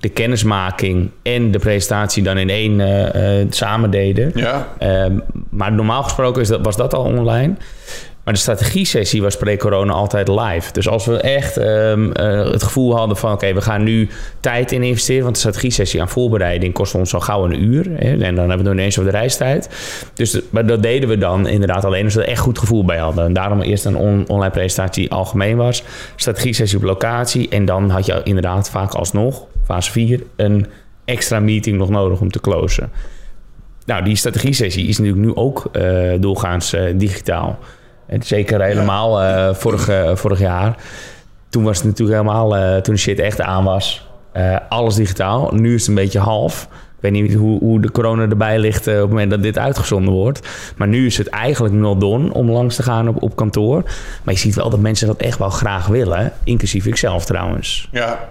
de 0.00 0.08
kennismaking 0.08 1.10
en 1.22 1.50
de 1.50 1.58
presentatie 1.58 2.22
dan 2.22 2.38
in 2.38 2.50
één 2.50 2.80
eh, 2.80 3.40
eh, 3.40 3.46
samen 3.50 3.90
deden. 3.90 4.32
Ja. 4.34 4.68
Ehm, 4.78 5.18
maar 5.50 5.72
normaal 5.72 6.02
gesproken 6.02 6.42
is 6.42 6.48
dat, 6.48 6.60
was 6.62 6.76
dat 6.76 6.94
al 6.94 7.04
online. 7.04 7.54
Maar 8.24 8.34
de 8.34 8.40
strategie-sessie 8.40 9.22
was 9.22 9.36
pre-corona 9.36 9.92
altijd 9.92 10.28
live. 10.28 10.72
Dus 10.72 10.88
als 10.88 11.06
we 11.06 11.16
echt 11.16 11.56
ehm, 11.56 12.10
eh, 12.12 12.50
het 12.50 12.62
gevoel 12.62 12.96
hadden 12.96 13.16
van... 13.16 13.32
oké, 13.32 13.54
we 13.54 13.60
gaan 13.60 13.82
nu 13.82 14.08
tijd 14.40 14.72
in 14.72 14.82
investeren... 14.82 15.22
want 15.22 15.34
de 15.34 15.40
strategie-sessie 15.40 16.00
aan 16.00 16.08
voorbereiding 16.08 16.74
kost 16.74 16.94
ons 16.94 17.14
al 17.14 17.20
gauw 17.20 17.44
een 17.44 17.62
uur. 17.62 17.86
Hè, 17.90 18.10
en 18.10 18.34
dan 18.34 18.48
hebben 18.48 18.56
we 18.56 18.62
nog 18.62 18.72
ineens 18.72 18.98
over 18.98 19.10
de 19.12 19.18
reistijd. 19.18 19.68
Dus 20.14 20.40
maar 20.50 20.66
dat 20.66 20.82
deden 20.82 21.08
we 21.08 21.18
dan 21.18 21.46
inderdaad 21.46 21.84
alleen 21.84 22.04
als 22.04 22.14
we 22.14 22.22
er 22.22 22.28
echt 22.28 22.40
goed 22.40 22.58
gevoel 22.58 22.84
bij 22.84 22.98
hadden. 22.98 23.24
En 23.24 23.32
daarom 23.32 23.60
eerst 23.60 23.84
een 23.84 23.96
on- 23.96 24.24
online 24.28 24.52
presentatie 24.52 25.10
algemeen 25.10 25.56
was. 25.56 25.82
Strategie-sessie 26.16 26.78
op 26.78 26.84
locatie. 26.84 27.48
En 27.48 27.64
dan 27.64 27.90
had 27.90 28.06
je 28.06 28.20
inderdaad 28.24 28.70
vaak 28.70 28.92
alsnog, 28.92 29.46
fase 29.64 29.90
4... 29.90 30.22
een 30.36 30.66
extra 31.04 31.40
meeting 31.40 31.78
nog 31.78 31.88
nodig 31.88 32.20
om 32.20 32.30
te 32.30 32.40
closen. 32.40 32.90
Nou, 33.86 34.04
die 34.04 34.16
strategie-sessie 34.16 34.86
is 34.86 34.98
natuurlijk 34.98 35.26
nu 35.26 35.34
ook 35.34 35.68
eh, 35.72 36.10
doorgaans 36.20 36.72
eh, 36.72 36.84
digitaal. 36.94 37.58
En 38.12 38.22
zeker 38.22 38.62
helemaal 38.62 39.22
eh, 39.22 39.54
vorig, 39.54 39.88
eh, 39.88 40.16
vorig 40.16 40.38
jaar. 40.38 40.76
Toen 41.48 41.64
was 41.64 41.76
het 41.76 41.86
natuurlijk 41.86 42.18
helemaal, 42.18 42.56
eh, 42.56 42.76
toen 42.76 42.94
de 42.94 43.00
shit 43.00 43.18
echt 43.18 43.40
aan 43.40 43.64
was, 43.64 44.06
alles 44.68 44.94
digitaal. 44.94 45.50
Nu 45.52 45.74
is 45.74 45.80
het 45.80 45.88
een 45.88 45.94
beetje 45.94 46.18
half. 46.18 46.68
Ik 46.70 47.10
weet 47.10 47.12
niet 47.12 47.34
hoe, 47.34 47.58
hoe 47.58 47.80
de 47.80 47.90
corona 47.90 48.22
erbij 48.22 48.58
ligt 48.58 48.86
op 48.86 48.94
het 48.94 49.08
moment 49.08 49.30
dat 49.30 49.42
dit 49.42 49.58
uitgezonden 49.58 50.12
wordt. 50.12 50.48
Maar 50.76 50.88
nu 50.88 51.06
is 51.06 51.18
het 51.18 51.28
eigenlijk 51.28 51.74
not 51.74 52.00
done 52.00 52.32
om 52.32 52.50
langs 52.50 52.76
te 52.76 52.82
gaan 52.82 53.08
op, 53.08 53.22
op 53.22 53.36
kantoor. 53.36 53.82
Maar 54.22 54.34
je 54.34 54.40
ziet 54.40 54.54
wel 54.54 54.70
dat 54.70 54.80
mensen 54.80 55.06
dat 55.06 55.20
echt 55.20 55.38
wel 55.38 55.50
graag 55.50 55.86
willen. 55.86 56.32
Inclusief 56.44 56.86
ikzelf 56.86 57.24
trouwens. 57.24 57.88
Ja. 57.92 58.28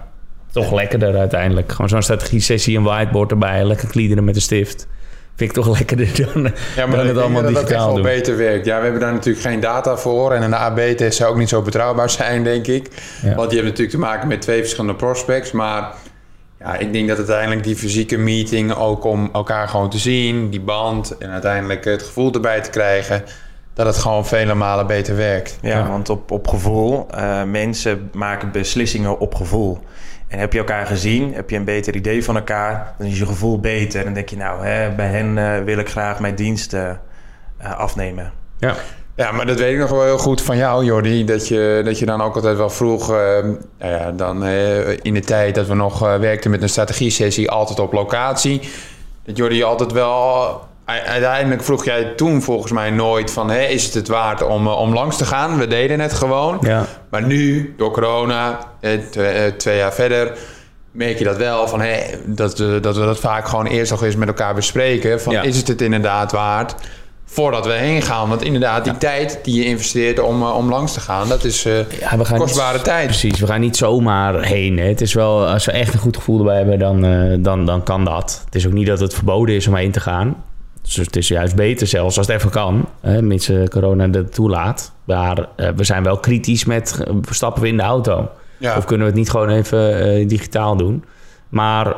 Toch 0.50 0.72
lekkerder 0.72 1.16
uiteindelijk. 1.16 1.72
Gewoon 1.72 1.88
zo'n 1.88 2.02
strategie-sessie, 2.02 2.76
een 2.76 2.82
whiteboard 2.82 3.30
erbij. 3.30 3.64
Lekker 3.64 3.88
kliederen 3.88 4.24
met 4.24 4.34
een 4.34 4.42
stift. 4.42 4.86
Vind 5.36 5.50
ik 5.56 5.62
toch 5.62 5.78
lekkerder 5.78 6.32
dan, 6.32 6.42
Ja, 6.42 6.52
dan 6.76 6.88
maar 6.88 6.98
het 6.98 7.08
ik 7.08 7.14
denk 7.14 7.16
allemaal 7.16 7.42
dat 7.42 7.52
dat 7.52 7.60
echt 7.60 7.68
digitaal 7.68 7.86
wel 7.86 7.94
doen. 7.94 8.04
beter 8.04 8.36
werkt. 8.36 8.66
Ja, 8.66 8.76
we 8.76 8.82
hebben 8.82 9.00
daar 9.00 9.12
natuurlijk 9.12 9.44
geen 9.46 9.60
data 9.60 9.96
voor. 9.96 10.32
En 10.32 10.42
een 10.42 10.54
AB-test 10.54 11.16
zou 11.16 11.30
ook 11.30 11.36
niet 11.36 11.48
zo 11.48 11.62
betrouwbaar 11.62 12.10
zijn, 12.20 12.44
denk 12.44 12.66
ik. 12.66 12.88
Ja. 13.22 13.34
Want 13.34 13.50
die 13.50 13.58
hebben 13.58 13.64
natuurlijk 13.64 13.90
te 13.90 13.98
maken 13.98 14.28
met 14.28 14.40
twee 14.40 14.60
verschillende 14.60 14.94
prospects. 14.94 15.52
Maar 15.52 15.92
ja, 16.58 16.76
ik 16.76 16.92
denk 16.92 17.08
dat 17.08 17.16
uiteindelijk 17.16 17.64
die 17.64 17.76
fysieke 17.76 18.16
meeting... 18.16 18.74
ook 18.74 19.04
om 19.04 19.28
elkaar 19.32 19.68
gewoon 19.68 19.90
te 19.90 19.98
zien, 19.98 20.50
die 20.50 20.60
band... 20.60 21.16
en 21.18 21.30
uiteindelijk 21.30 21.84
het 21.84 22.02
gevoel 22.02 22.32
erbij 22.32 22.60
te 22.60 22.70
krijgen... 22.70 23.24
dat 23.74 23.86
het 23.86 23.96
gewoon 23.98 24.26
vele 24.26 24.54
malen 24.54 24.86
beter 24.86 25.16
werkt. 25.16 25.58
Ja, 25.62 25.78
Ja. 25.78 25.88
want 25.88 26.08
op, 26.10 26.30
op 26.30 26.48
gevoel, 26.48 27.06
eh, 27.10 27.42
mensen 27.42 28.10
maken 28.12 28.50
beslissingen 28.50 29.18
op 29.18 29.34
gevoel. 29.34 29.78
En 30.28 30.38
heb 30.38 30.52
je 30.52 30.58
elkaar 30.58 30.86
gezien, 30.86 31.34
heb 31.34 31.50
je 31.50 31.56
een 31.56 31.64
beter 31.64 31.94
idee 31.96 32.24
van 32.24 32.36
elkaar, 32.36 32.94
dan 32.98 33.06
is 33.06 33.18
je 33.18 33.26
gevoel 33.26 33.60
beter. 33.60 34.04
Dan 34.04 34.12
denk 34.12 34.28
je, 34.28 34.36
nou, 34.36 34.66
hè, 34.66 34.90
bij 34.94 35.06
hen 35.08 35.38
eh, 35.38 35.64
wil 35.64 35.78
ik 35.78 35.88
graag 35.90 36.20
mijn 36.20 36.34
diensten 36.34 37.00
eh, 37.58 37.78
afnemen. 37.78 38.32
Ja. 38.58 38.74
Ja, 39.16 39.32
maar 39.32 39.46
dat 39.46 39.58
weet 39.58 39.72
ik 39.72 39.78
nog 39.78 39.90
wel 39.90 40.02
heel 40.04 40.18
goed 40.18 40.40
van 40.42 40.56
jou, 40.56 40.84
Jordi. 40.84 41.24
Dat 41.24 41.48
je, 41.48 41.82
dat 41.84 41.98
je 41.98 42.06
dan 42.06 42.20
ook 42.22 42.34
altijd 42.34 42.56
wel 42.56 42.70
vroeg... 42.70 43.10
eh, 43.10 43.16
nou 43.78 43.92
ja, 43.92 44.10
dan 44.12 44.44
eh, 44.44 44.90
in 45.02 45.14
de 45.14 45.20
tijd 45.20 45.54
dat 45.54 45.66
we 45.66 45.74
nog 45.74 46.02
eh, 46.06 46.16
werkten 46.18 46.50
met 46.50 46.62
een 46.62 46.68
strategie-sessie... 46.68 47.50
altijd 47.50 47.78
op 47.78 47.92
locatie. 47.92 48.60
Dat 49.24 49.36
Jordi 49.36 49.62
altijd 49.62 49.92
wel... 49.92 50.60
Uiteindelijk 50.84 51.62
vroeg 51.62 51.84
jij 51.84 52.04
toen 52.04 52.42
volgens 52.42 52.72
mij 52.72 52.90
nooit 52.90 53.30
van... 53.30 53.50
Hé, 53.50 53.64
is 53.64 53.84
het 53.84 53.94
het 53.94 54.08
waard 54.08 54.42
om, 54.42 54.66
eh, 54.66 54.78
om 54.78 54.92
langs 54.92 55.16
te 55.16 55.24
gaan? 55.24 55.58
We 55.58 55.66
deden 55.66 56.00
het 56.00 56.12
gewoon. 56.12 56.58
Ja. 56.62 56.86
Maar 57.10 57.22
nu, 57.22 57.74
door 57.76 57.90
corona, 57.90 58.58
eh, 58.80 58.90
twee, 59.10 59.28
eh, 59.28 59.52
twee 59.52 59.76
jaar 59.76 59.92
verder... 59.92 60.32
merk 60.90 61.18
je 61.18 61.24
dat 61.24 61.36
wel, 61.36 61.68
van, 61.68 61.80
hé, 61.80 62.00
dat, 62.26 62.58
we, 62.58 62.78
dat 62.80 62.96
we 62.96 63.04
dat 63.04 63.18
vaak 63.18 63.48
gewoon 63.48 63.66
eerst 63.66 63.90
nog 63.90 64.02
eens 64.02 64.16
met 64.16 64.28
elkaar 64.28 64.54
bespreken. 64.54 65.20
Van, 65.20 65.32
Ja. 65.32 65.42
Is 65.42 65.56
het 65.56 65.68
het 65.68 65.80
inderdaad 65.80 66.32
waard 66.32 66.74
voordat 67.24 67.66
we 67.66 67.72
heen 67.72 68.02
gaan? 68.02 68.28
Want 68.28 68.42
inderdaad, 68.42 68.84
die 68.84 68.98
tijd 68.98 69.38
die 69.42 69.54
je 69.54 69.64
investeert 69.64 70.20
om, 70.20 70.42
om 70.42 70.68
langs 70.68 70.92
te 70.92 71.00
gaan... 71.00 71.28
dat 71.28 71.44
is 71.44 71.62
Ja, 71.62 72.16
we 72.16 72.24
gaan 72.24 72.38
kostbare 72.38 72.74
niet, 72.74 72.84
tijd. 72.84 73.06
Precies, 73.06 73.40
we 73.40 73.46
gaan 73.46 73.60
niet 73.60 73.76
zomaar 73.76 74.42
heen. 74.42 74.78
Hè. 74.78 74.88
Het 74.88 75.00
is 75.00 75.14
wel, 75.14 75.46
als 75.46 75.64
we 75.64 75.72
echt 75.72 75.94
een 75.94 76.00
goed 76.00 76.16
gevoel 76.16 76.38
erbij 76.38 76.56
hebben, 76.56 76.78
dan, 76.78 77.00
dan, 77.42 77.66
dan 77.66 77.82
kan 77.82 78.04
dat. 78.04 78.42
Het 78.44 78.54
is 78.54 78.66
ook 78.66 78.72
niet 78.72 78.86
dat 78.86 79.00
het 79.00 79.14
verboden 79.14 79.54
is 79.54 79.66
om 79.66 79.74
heen 79.74 79.92
te 79.92 80.00
gaan. 80.00 80.36
Dus 80.94 81.06
het 81.06 81.16
is 81.16 81.28
juist 81.28 81.54
beter 81.54 81.86
zelfs 81.86 82.18
als 82.18 82.26
het 82.26 82.36
even 82.36 82.50
kan, 82.50 82.88
hè, 83.00 83.22
mits 83.22 83.48
eh, 83.48 83.64
corona 83.64 84.06
dat 84.08 84.34
toelaat. 84.34 84.92
Maar 85.04 85.46
eh, 85.56 85.68
we 85.76 85.84
zijn 85.84 86.02
wel 86.02 86.16
kritisch 86.18 86.64
met, 86.64 87.02
eh, 87.06 87.14
stappen 87.30 87.62
we 87.62 87.68
in 87.68 87.76
de 87.76 87.82
auto? 87.82 88.28
Ja. 88.58 88.76
Of 88.76 88.84
kunnen 88.84 89.06
we 89.06 89.12
het 89.12 89.20
niet 89.20 89.30
gewoon 89.30 89.48
even 89.48 90.28
digitaal 90.28 90.76
doen? 90.76 91.04
Maar 91.48 91.94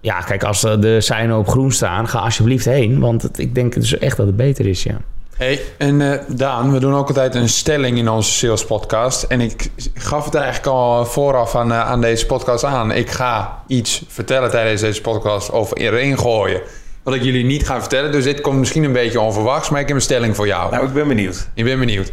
ja, 0.00 0.20
kijk, 0.20 0.44
als 0.44 0.60
de 0.60 1.00
seinen 1.00 1.38
op 1.38 1.48
groen 1.48 1.72
staan, 1.72 2.08
ga 2.08 2.18
alsjeblieft 2.18 2.64
heen. 2.64 3.00
Want 3.00 3.22
het- 3.22 3.38
ik 3.38 3.54
denk 3.54 3.74
dus 3.74 3.98
echt 3.98 4.16
dat 4.16 4.26
het 4.26 4.36
beter 4.36 4.66
is, 4.66 4.82
ja. 4.82 4.96
Hey, 5.36 5.60
en 5.78 6.20
Daan, 6.28 6.72
we 6.72 6.78
doen 6.80 6.94
ook 6.94 7.08
altijd 7.08 7.34
een 7.34 7.48
stelling 7.48 7.98
in 7.98 8.08
onze 8.08 8.30
sales 8.32 8.64
podcast. 8.64 9.22
En 9.22 9.40
ik 9.40 9.70
gaf 9.94 10.24
het 10.24 10.34
eigenlijk 10.34 10.66
al 10.66 11.04
vooraf 11.06 11.54
aan, 11.56 11.72
aan 11.72 12.00
deze 12.00 12.26
podcast 12.26 12.64
aan. 12.64 12.90
Ik 12.92 13.10
ga 13.10 13.62
iets 13.66 14.02
vertellen 14.08 14.50
tijdens 14.50 14.80
deze 14.80 15.00
podcast 15.00 15.52
over 15.52 15.76
erin 15.76 16.18
gooien. 16.18 16.60
Wat 17.06 17.14
ik 17.14 17.22
jullie 17.22 17.44
niet 17.44 17.66
ga 17.66 17.80
vertellen. 17.80 18.12
Dus 18.12 18.24
dit 18.24 18.40
komt 18.40 18.58
misschien 18.58 18.84
een 18.84 18.92
beetje 18.92 19.20
onverwachts, 19.20 19.70
maar 19.70 19.80
ik 19.80 19.86
heb 19.86 19.96
een 19.96 20.02
stelling 20.02 20.36
voor 20.36 20.46
jou. 20.46 20.70
Nou, 20.70 20.86
ik 20.86 20.92
ben 20.92 21.08
benieuwd. 21.08 21.48
Ik 21.54 21.64
ben 21.64 21.78
benieuwd. 21.78 22.10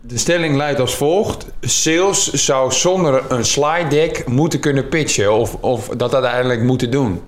De 0.00 0.18
stelling 0.18 0.56
luidt 0.56 0.80
als 0.80 0.94
volgt. 0.94 1.46
Sales 1.60 2.32
zou 2.32 2.72
zonder 2.72 3.22
een 3.28 3.44
slide 3.44 3.88
deck 3.88 4.26
moeten 4.26 4.60
kunnen 4.60 4.88
pitchen. 4.88 5.32
Of, 5.32 5.54
of 5.54 5.88
dat 5.88 6.14
uiteindelijk 6.14 6.62
moeten 6.62 6.90
doen. 6.90 7.22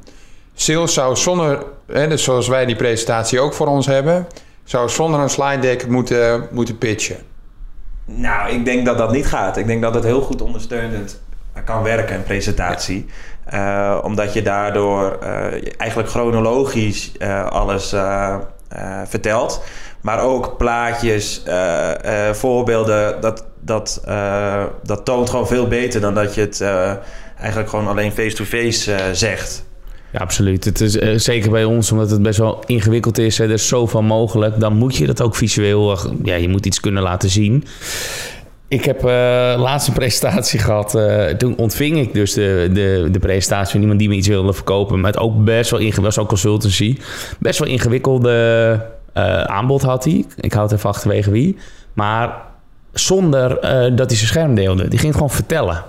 Sales 0.54 0.94
zou 0.94 1.16
zonder, 1.16 1.64
hè, 1.86 2.08
dus 2.08 2.24
zoals 2.24 2.48
wij 2.48 2.66
die 2.66 2.76
presentatie 2.76 3.40
ook 3.40 3.54
voor 3.54 3.66
ons 3.66 3.86
hebben... 3.86 4.26
zou 4.64 4.88
zonder 4.88 5.20
een 5.20 5.30
slide 5.30 5.58
deck 5.58 5.86
moeten, 5.86 6.48
moeten 6.50 6.78
pitchen. 6.78 7.16
Nou, 8.04 8.52
ik 8.52 8.64
denk 8.64 8.86
dat 8.86 8.98
dat 8.98 9.12
niet 9.12 9.26
gaat. 9.26 9.56
Ik 9.56 9.66
denk 9.66 9.82
dat 9.82 9.94
het 9.94 10.04
heel 10.04 10.20
goed 10.20 10.42
ondersteunend 10.42 11.20
kan 11.64 11.82
werken, 11.82 12.16
een 12.16 12.22
presentatie. 12.22 13.06
Uh, 13.54 13.98
omdat 14.02 14.32
je 14.32 14.42
daardoor 14.42 15.18
uh, 15.22 15.28
eigenlijk 15.76 16.08
chronologisch 16.08 17.12
uh, 17.18 17.46
alles 17.46 17.94
vertelt. 19.04 19.62
Maar 20.00 20.20
ook 20.22 20.56
plaatjes, 20.56 21.42
voorbeelden, 22.32 23.20
dat, 23.20 23.44
dat, 23.60 24.02
dat 24.82 25.04
toont 25.04 25.30
gewoon 25.30 25.46
veel 25.46 25.68
beter 25.68 26.00
dan 26.00 26.14
dat 26.14 26.34
je 26.34 26.40
het 26.40 26.60
eigenlijk 27.38 27.68
gewoon 27.68 27.88
alleen 27.88 28.12
face-to-face 28.12 28.90
-face, 28.90 29.14
zegt. 29.14 29.64
Ja, 30.12 30.18
absoluut. 30.18 30.64
Het 30.64 30.80
is 30.80 31.24
zeker 31.24 31.50
bij 31.50 31.64
ons, 31.64 31.92
omdat 31.92 32.10
het 32.10 32.22
best 32.22 32.38
wel 32.38 32.62
ingewikkeld 32.66 33.18
is. 33.18 33.38
Er 33.38 33.50
is 33.50 33.68
zoveel 33.68 34.02
mogelijk. 34.02 34.60
Dan 34.60 34.76
moet 34.76 34.96
je 34.96 35.06
dat 35.06 35.22
ook 35.22 35.34
visueel... 35.34 35.98
Ja, 36.22 36.34
je 36.34 36.48
moet 36.48 36.66
iets 36.66 36.80
kunnen 36.80 37.02
laten 37.02 37.30
zien. 37.30 37.64
Ik 38.70 38.84
heb 38.84 39.04
uh, 39.04 39.10
laatst 39.56 39.88
een 39.88 39.94
presentatie 40.02 40.58
gehad. 40.58 40.94
Uh, 40.94 41.26
toen 41.26 41.56
ontving 41.56 41.98
ik 41.98 42.14
dus 42.14 42.32
de, 42.32 42.70
de, 42.72 43.08
de 43.10 43.18
presentatie 43.18 43.72
van 43.72 43.80
iemand 43.80 43.98
die 43.98 44.08
me 44.08 44.14
iets 44.14 44.28
wilde 44.28 44.52
verkopen. 44.52 45.00
Met 45.00 45.18
ook 45.18 45.44
best 45.44 45.70
wel 45.70 45.80
ingewikkeld, 45.80 46.14
was 46.14 46.18
ook 46.18 46.28
consultancy. 46.28 46.98
Best 47.38 47.58
wel 47.58 47.68
ingewikkelde 47.68 48.30
uh, 49.14 49.42
aanbod 49.42 49.82
had 49.82 50.04
hij. 50.04 50.24
Ik 50.36 50.52
houd 50.52 50.72
even 50.72 50.88
achterwege 50.88 51.30
wie. 51.30 51.56
Maar 51.92 52.42
zonder 52.92 53.48
dat 53.96 54.08
hij 54.08 54.16
zijn 54.16 54.28
scherm 54.28 54.54
deelde. 54.54 54.88
Die 54.88 54.98
ging 54.98 55.12
het 55.12 55.20
gewoon 55.20 55.30
vertellen. 55.30 55.84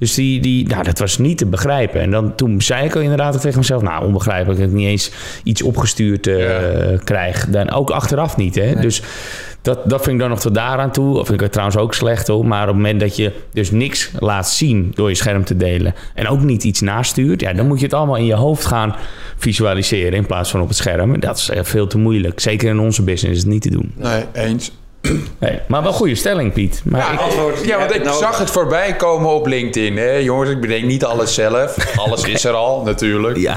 Dus 0.00 0.14
die, 0.14 0.40
die, 0.40 0.68
nou, 0.68 0.82
dat 0.84 0.98
was 0.98 1.18
niet 1.18 1.38
te 1.38 1.46
begrijpen. 1.46 2.00
En 2.00 2.10
dan, 2.10 2.34
toen 2.34 2.62
zei 2.62 2.84
ik 2.84 2.94
al 2.94 3.00
inderdaad 3.00 3.40
tegen 3.40 3.58
mezelf... 3.58 3.82
nou, 3.82 4.04
onbegrijpelijk 4.04 4.60
dat 4.60 4.68
ik 4.68 4.74
niet 4.74 4.86
eens 4.86 5.10
iets 5.42 5.62
opgestuurd 5.62 6.26
uh, 6.26 6.90
ja. 6.90 6.96
krijg. 7.04 7.46
Dan 7.48 7.70
ook 7.70 7.90
achteraf 7.90 8.36
niet, 8.36 8.54
hè. 8.54 8.64
Nee. 8.64 8.76
Dus 8.76 9.02
dat, 9.62 9.90
dat 9.90 10.02
vind 10.02 10.14
ik 10.14 10.20
dan 10.20 10.28
nog 10.28 10.40
tot 10.40 10.54
daaraan 10.54 10.92
toe. 10.92 11.18
Of 11.18 11.26
vind 11.26 11.38
ik 11.38 11.40
het 11.40 11.52
trouwens 11.52 11.78
ook 11.78 11.94
slecht, 11.94 12.26
hoor. 12.26 12.46
Maar 12.46 12.62
op 12.62 12.66
het 12.66 12.76
moment 12.76 13.00
dat 13.00 13.16
je 13.16 13.32
dus 13.52 13.70
niks 13.70 14.10
laat 14.18 14.48
zien 14.48 14.92
door 14.94 15.08
je 15.08 15.14
scherm 15.14 15.44
te 15.44 15.56
delen... 15.56 15.94
en 16.14 16.28
ook 16.28 16.40
niet 16.40 16.64
iets 16.64 16.80
nastuurt... 16.80 17.40
ja, 17.40 17.52
dan 17.52 17.66
moet 17.66 17.78
je 17.78 17.84
het 17.84 17.94
allemaal 17.94 18.16
in 18.16 18.26
je 18.26 18.34
hoofd 18.34 18.66
gaan 18.66 18.96
visualiseren... 19.36 20.12
in 20.12 20.26
plaats 20.26 20.50
van 20.50 20.60
op 20.60 20.68
het 20.68 20.76
scherm. 20.76 21.20
Dat 21.20 21.36
is 21.36 21.50
veel 21.62 21.86
te 21.86 21.98
moeilijk. 21.98 22.40
Zeker 22.40 22.68
in 22.68 22.78
onze 22.78 23.02
business 23.02 23.36
is 23.36 23.42
het 23.42 23.52
niet 23.52 23.62
te 23.62 23.70
doen. 23.70 23.92
Nee, 23.96 24.24
eens. 24.32 24.72
Nee, 25.38 25.60
maar 25.68 25.82
wel 25.82 25.92
goede 25.92 26.14
stelling, 26.14 26.52
Piet. 26.52 26.82
Maar 26.84 27.00
ja, 27.00 27.12
ik, 27.12 27.20
antwoord, 27.20 27.64
ja, 27.64 27.78
want 27.78 27.94
ik 27.94 28.04
nou, 28.04 28.18
zag 28.18 28.38
het 28.38 28.50
voorbij 28.50 28.96
komen 28.96 29.30
op 29.30 29.46
LinkedIn. 29.46 29.96
Hè? 29.96 30.12
Jongens, 30.12 30.50
ik 30.50 30.60
bedenk 30.60 30.84
niet 30.84 31.04
alles 31.04 31.34
zelf. 31.34 31.96
Alles 31.96 32.22
is 32.22 32.44
er 32.44 32.52
al, 32.52 32.82
natuurlijk. 32.82 33.36
Ja. 33.36 33.56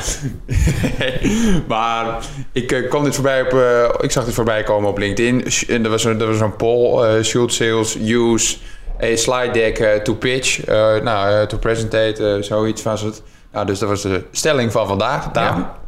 maar 1.68 2.18
ik 2.52 2.72
uh, 2.72 2.90
kwam 2.90 3.04
dit 3.04 3.14
voorbij 3.14 3.42
op... 3.42 3.54
Uh, 3.54 3.84
ik 4.02 4.12
zag 4.12 4.26
dit 4.26 4.34
voorbij 4.34 4.64
komen 4.64 4.90
op 4.90 4.98
LinkedIn. 4.98 5.46
En 5.68 5.84
er 5.84 5.90
was 5.90 6.04
een, 6.04 6.22
er 6.22 6.28
was 6.28 6.40
een 6.40 6.56
poll. 6.56 7.06
Uh, 7.18 7.24
should 7.24 7.54
sales 7.54 7.98
use 8.06 8.58
a 9.04 9.16
slide 9.16 9.52
deck 9.52 10.04
to 10.04 10.14
pitch? 10.14 10.66
nou, 11.04 11.48
to 11.48 11.58
presentate, 11.58 12.38
zoiets 12.42 12.84
was 12.84 13.02
het. 13.02 13.22
Nou, 13.52 13.66
dus 13.66 13.80
dat 13.80 13.90
was 13.90 14.02
de 14.02 14.24
stelling 14.32 14.72
van 14.72 14.88
vandaag. 14.88 15.30
Ja. 15.34 15.82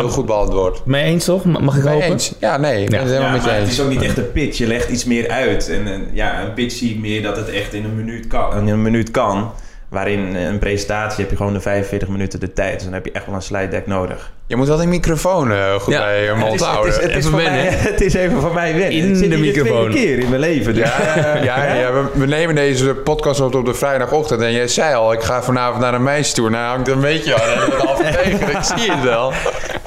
Heel 0.00 0.08
goed 0.08 0.26
beantwoord. 0.26 0.86
Mee 0.86 1.04
eens 1.04 1.24
toch? 1.24 1.44
Mag 1.44 1.76
ik 1.76 1.82
hopen? 1.82 2.06
Eens. 2.06 2.34
Ja, 2.38 2.56
nee. 2.56 2.82
Ik 2.82 2.90
ben 2.90 2.98
ja. 2.98 3.04
het 3.04 3.14
helemaal 3.14 3.34
ja, 3.34 3.42
met 3.42 3.44
je 3.44 3.50
eens. 3.50 3.60
Het 3.60 3.78
is 3.78 3.80
ook 3.80 3.88
niet 3.88 4.02
echt 4.02 4.18
een 4.18 4.32
pitch. 4.32 4.58
Je 4.58 4.66
legt 4.66 4.88
iets 4.88 5.04
meer 5.04 5.28
uit. 5.28 5.68
En, 5.68 5.86
en 5.86 6.08
ja, 6.12 6.42
een 6.42 6.54
pitch 6.54 6.74
zie 6.74 6.90
ik 6.90 6.98
meer 6.98 7.22
dat 7.22 7.36
het 7.36 7.48
echt 7.48 7.72
in 7.72 7.84
een 7.84 7.96
minuut 7.96 8.26
kan. 8.26 8.56
In 8.58 8.68
een 8.68 8.82
minuut 8.82 9.10
kan. 9.10 9.52
Waarin 9.88 10.34
een 10.34 10.58
presentatie 10.58 11.20
heb 11.20 11.30
je 11.30 11.36
gewoon 11.36 11.52
de 11.52 11.60
45 11.60 12.08
minuten 12.08 12.40
de 12.40 12.52
tijd. 12.52 12.74
Dus 12.74 12.82
dan 12.82 12.92
heb 12.92 13.04
je 13.04 13.12
echt 13.12 13.26
wel 13.26 13.34
een 13.34 13.42
slide 13.42 13.68
deck 13.68 13.86
nodig. 13.86 14.32
Je 14.46 14.56
moet 14.56 14.68
wel 14.68 14.76
die 14.76 14.86
microfoon 14.86 15.50
uh, 15.50 15.74
goed 15.74 15.94
ja. 15.94 16.00
bij 16.00 16.24
je 16.24 16.34
mond 16.34 16.60
houden. 16.60 16.92
Het 16.92 17.02
is, 17.02 17.08
het, 17.08 17.24
is 17.24 17.30
mij, 17.30 17.58
het 17.90 18.00
is, 18.00 18.14
even 18.14 18.40
voor 18.40 18.54
mij 18.54 18.72
wennen. 18.74 18.90
In 18.90 19.08
ik 19.08 19.16
zit 19.16 19.30
de 19.30 19.36
microfoon. 19.36 19.90
De 19.90 19.96
keer 19.96 20.18
in 20.18 20.28
mijn 20.28 20.40
leven. 20.40 20.74
Dus. 20.74 20.88
Ja, 20.88 21.36
ja, 21.42 21.74
ja 21.74 21.92
we, 21.92 22.04
we, 22.12 22.26
nemen 22.26 22.54
deze 22.54 22.94
podcast 22.94 23.40
op 23.40 23.54
op 23.54 23.64
de 23.64 23.74
vrijdagochtend. 23.74 24.40
En 24.40 24.52
jij 24.52 24.68
zei 24.68 24.94
al, 24.94 25.12
ik 25.12 25.22
ga 25.22 25.42
vanavond 25.42 25.80
naar 25.80 25.94
een 25.94 26.02
meisje 26.02 26.34
toe. 26.34 26.50
Nou 26.50 26.66
hangt 26.66 26.88
een 26.88 27.00
beetje 27.00 27.34
aan. 27.34 27.96
Tegen. 28.12 28.50
ik 28.50 28.62
zie 28.76 28.92
het 28.92 29.02
wel. 29.02 29.32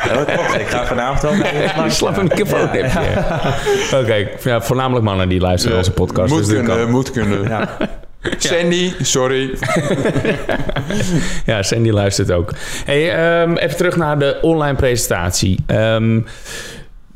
Ja, 0.07 0.13
dat 0.13 0.25
klopt. 0.25 0.53
Ik 0.59 0.67
ga 0.67 0.85
vanavond 0.85 1.24
al 1.24 1.35
naar 1.35 2.17
een 2.17 2.24
microfoon 2.24 2.67
heb 2.67 2.91
je. 2.91 3.24
Oké, 3.85 4.03
okay. 4.03 4.31
ja, 4.43 4.62
voornamelijk 4.62 5.05
mannen 5.05 5.29
die 5.29 5.39
luisteren 5.39 5.69
naar 5.69 5.85
onze 5.85 5.91
podcast. 5.91 6.33
Moet 6.33 6.45
dus 6.45 6.63
kunnen, 6.63 6.89
moet 6.89 7.12
kunnen. 7.12 7.67
Sandy, 8.38 8.93
sorry. 9.01 9.57
ja, 11.45 11.63
Sandy 11.63 11.89
luistert 11.89 12.31
ook. 12.31 12.53
Hey, 12.85 13.41
um, 13.41 13.57
even 13.57 13.77
terug 13.77 13.95
naar 13.95 14.19
de 14.19 14.38
online 14.41 14.75
presentatie. 14.75 15.59
Um, 15.67 16.25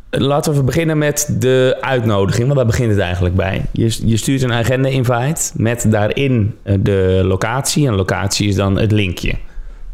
laten 0.10 0.54
we 0.54 0.64
beginnen 0.64 0.98
met 0.98 1.36
de 1.40 1.78
uitnodiging, 1.82 2.44
want 2.44 2.58
daar 2.58 2.68
begint 2.68 2.90
het 2.92 3.00
eigenlijk 3.00 3.36
bij. 3.36 3.66
Je, 3.72 3.98
je 4.06 4.18
stuurt 4.18 4.42
een 4.42 4.54
agenda-invite 4.54 5.52
met 5.56 5.86
daarin 5.88 6.56
de 6.80 7.22
locatie. 7.24 7.88
En 7.88 7.96
locatie 7.96 8.48
is 8.48 8.56
dan 8.56 8.80
het 8.80 8.92
linkje. 8.92 9.34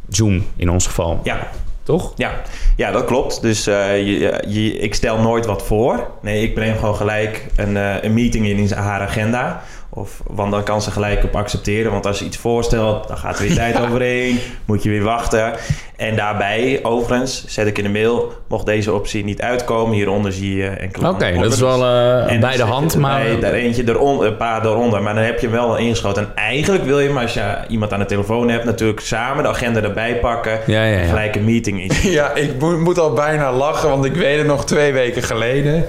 Zoom 0.10 0.44
in 0.56 0.70
ons 0.70 0.88
geval. 0.88 1.20
Ja. 1.24 1.48
Toch? 1.86 2.14
Ja, 2.16 2.42
ja 2.76 2.92
dat 2.92 3.06
klopt. 3.06 3.42
Dus 3.42 3.68
uh, 3.68 3.98
je, 3.98 4.44
je, 4.48 4.78
ik 4.78 4.96
stel 4.96 5.20
nooit 5.20 5.46
wat 5.46 5.64
voor. 5.64 6.08
Nee, 6.22 6.44
ik 6.44 6.54
breng 6.54 6.80
gewoon 6.80 6.96
gelijk 6.96 7.46
een, 7.56 7.76
uh, 7.76 8.04
een 8.04 8.14
meeting 8.14 8.46
in 8.46 8.58
in 8.58 8.72
haar 8.72 9.02
agenda. 9.02 9.62
Of, 9.98 10.22
want 10.28 10.52
dan 10.52 10.64
kan 10.64 10.82
ze 10.82 10.92
gelijk 10.92 11.24
op 11.24 11.36
accepteren. 11.36 11.92
Want 11.92 12.06
als 12.06 12.20
je 12.20 12.26
iets 12.26 12.38
voorstelt, 12.38 13.08
dan 13.08 13.18
gaat 13.18 13.40
er 13.40 13.48
weer 13.48 13.56
tijd 13.64 13.82
overheen. 13.82 14.40
Moet 14.66 14.84
je 14.84 14.90
weer 14.90 15.04
wachten. 15.04 15.54
En 15.96 16.16
daarbij, 16.16 16.80
overigens, 16.84 17.46
zet 17.48 17.68
ik 17.68 17.78
in 17.78 17.84
de 17.84 17.90
mail... 17.90 18.34
mocht 18.48 18.66
deze 18.66 18.94
optie 18.94 19.24
niet 19.24 19.42
uitkomen, 19.42 19.96
hieronder 19.96 20.32
zie 20.32 20.56
je 20.56 20.68
enkele... 20.68 21.06
Oké, 21.06 21.16
okay, 21.16 21.38
dat 21.38 21.54
is 21.54 21.60
wel 21.60 21.76
uh, 21.76 22.40
bij 22.40 22.56
de 22.56 22.64
hand, 22.64 22.98
maar... 22.98 23.24
Bij, 23.24 23.40
daar 23.40 23.54
eentje 23.54 23.84
eronder, 23.88 24.28
een 24.28 24.38
paar 24.38 24.66
eronder. 24.66 25.02
Maar 25.02 25.16
dan 25.16 25.24
heb 25.24 25.40
je 25.40 25.48
hem 25.48 25.56
wel 25.56 25.78
ingeschoten. 25.78 26.24
En 26.24 26.36
eigenlijk 26.36 26.84
wil 26.84 27.00
je 27.00 27.08
hem, 27.08 27.18
als 27.18 27.34
je 27.34 27.58
iemand 27.68 27.94
aan 27.94 28.00
de 28.00 28.06
telefoon 28.06 28.50
hebt... 28.50 28.64
natuurlijk 28.64 29.00
samen 29.00 29.44
de 29.44 29.50
agenda 29.50 29.82
erbij 29.82 30.20
pakken. 30.20 30.60
Ja, 30.66 30.84
ja, 30.84 30.92
ja. 30.92 31.00
En 31.00 31.08
gelijk 31.08 31.36
een 31.36 31.46
meeting 31.46 31.82
in. 31.82 32.12
ja, 32.20 32.34
ik 32.34 32.60
moet, 32.60 32.80
moet 32.80 33.00
al 33.00 33.14
bijna 33.14 33.54
lachen, 33.54 33.90
want 33.90 34.06
ik 34.06 34.16
weet 34.16 34.38
het 34.38 34.48
nog 34.48 34.66
twee 34.66 34.94
weken 34.94 35.24
geleden... 35.24 35.86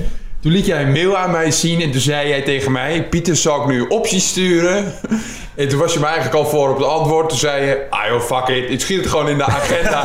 Toen 0.46 0.54
liet 0.54 0.66
jij 0.66 0.82
een 0.82 0.92
mail 0.92 1.16
aan 1.16 1.30
mij 1.30 1.50
zien 1.50 1.80
en 1.80 1.90
toen 1.90 2.00
zei 2.00 2.28
jij 2.28 2.42
tegen 2.42 2.72
mij... 2.72 3.04
Pieter, 3.08 3.36
zal 3.36 3.60
ik 3.62 3.68
nu 3.68 3.80
opties 3.80 4.28
sturen? 4.28 4.84
En 5.54 5.68
toen 5.68 5.78
was 5.78 5.92
je 5.92 5.98
me 5.98 6.04
eigenlijk 6.06 6.34
al 6.34 6.46
voor 6.46 6.70
op 6.70 6.76
het 6.76 6.86
antwoord. 6.86 7.28
Toen 7.28 7.38
zei 7.38 7.64
je, 7.64 7.86
ah 7.90 8.06
joh, 8.08 8.20
fuck 8.20 8.48
it. 8.48 8.68
Het 8.70 8.80
schiet 8.80 8.98
het 8.98 9.06
gewoon 9.06 9.28
in 9.28 9.36
de 9.36 9.44
agenda. 9.44 10.02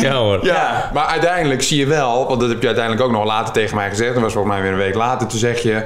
ja 0.08 0.14
hoor. 0.14 0.44
Ja, 0.44 0.90
maar 0.94 1.06
uiteindelijk 1.06 1.62
zie 1.62 1.78
je 1.78 1.86
wel... 1.86 2.26
Want 2.26 2.40
dat 2.40 2.48
heb 2.48 2.60
je 2.60 2.66
uiteindelijk 2.66 3.04
ook 3.04 3.12
nog 3.12 3.24
later 3.24 3.52
tegen 3.52 3.76
mij 3.76 3.88
gezegd. 3.88 4.14
Dat 4.14 4.22
was 4.22 4.32
volgens 4.32 4.54
mij 4.54 4.62
weer 4.62 4.72
een 4.72 4.78
week 4.78 4.94
later. 4.94 5.26
Toen 5.26 5.38
zeg 5.38 5.62
je... 5.62 5.84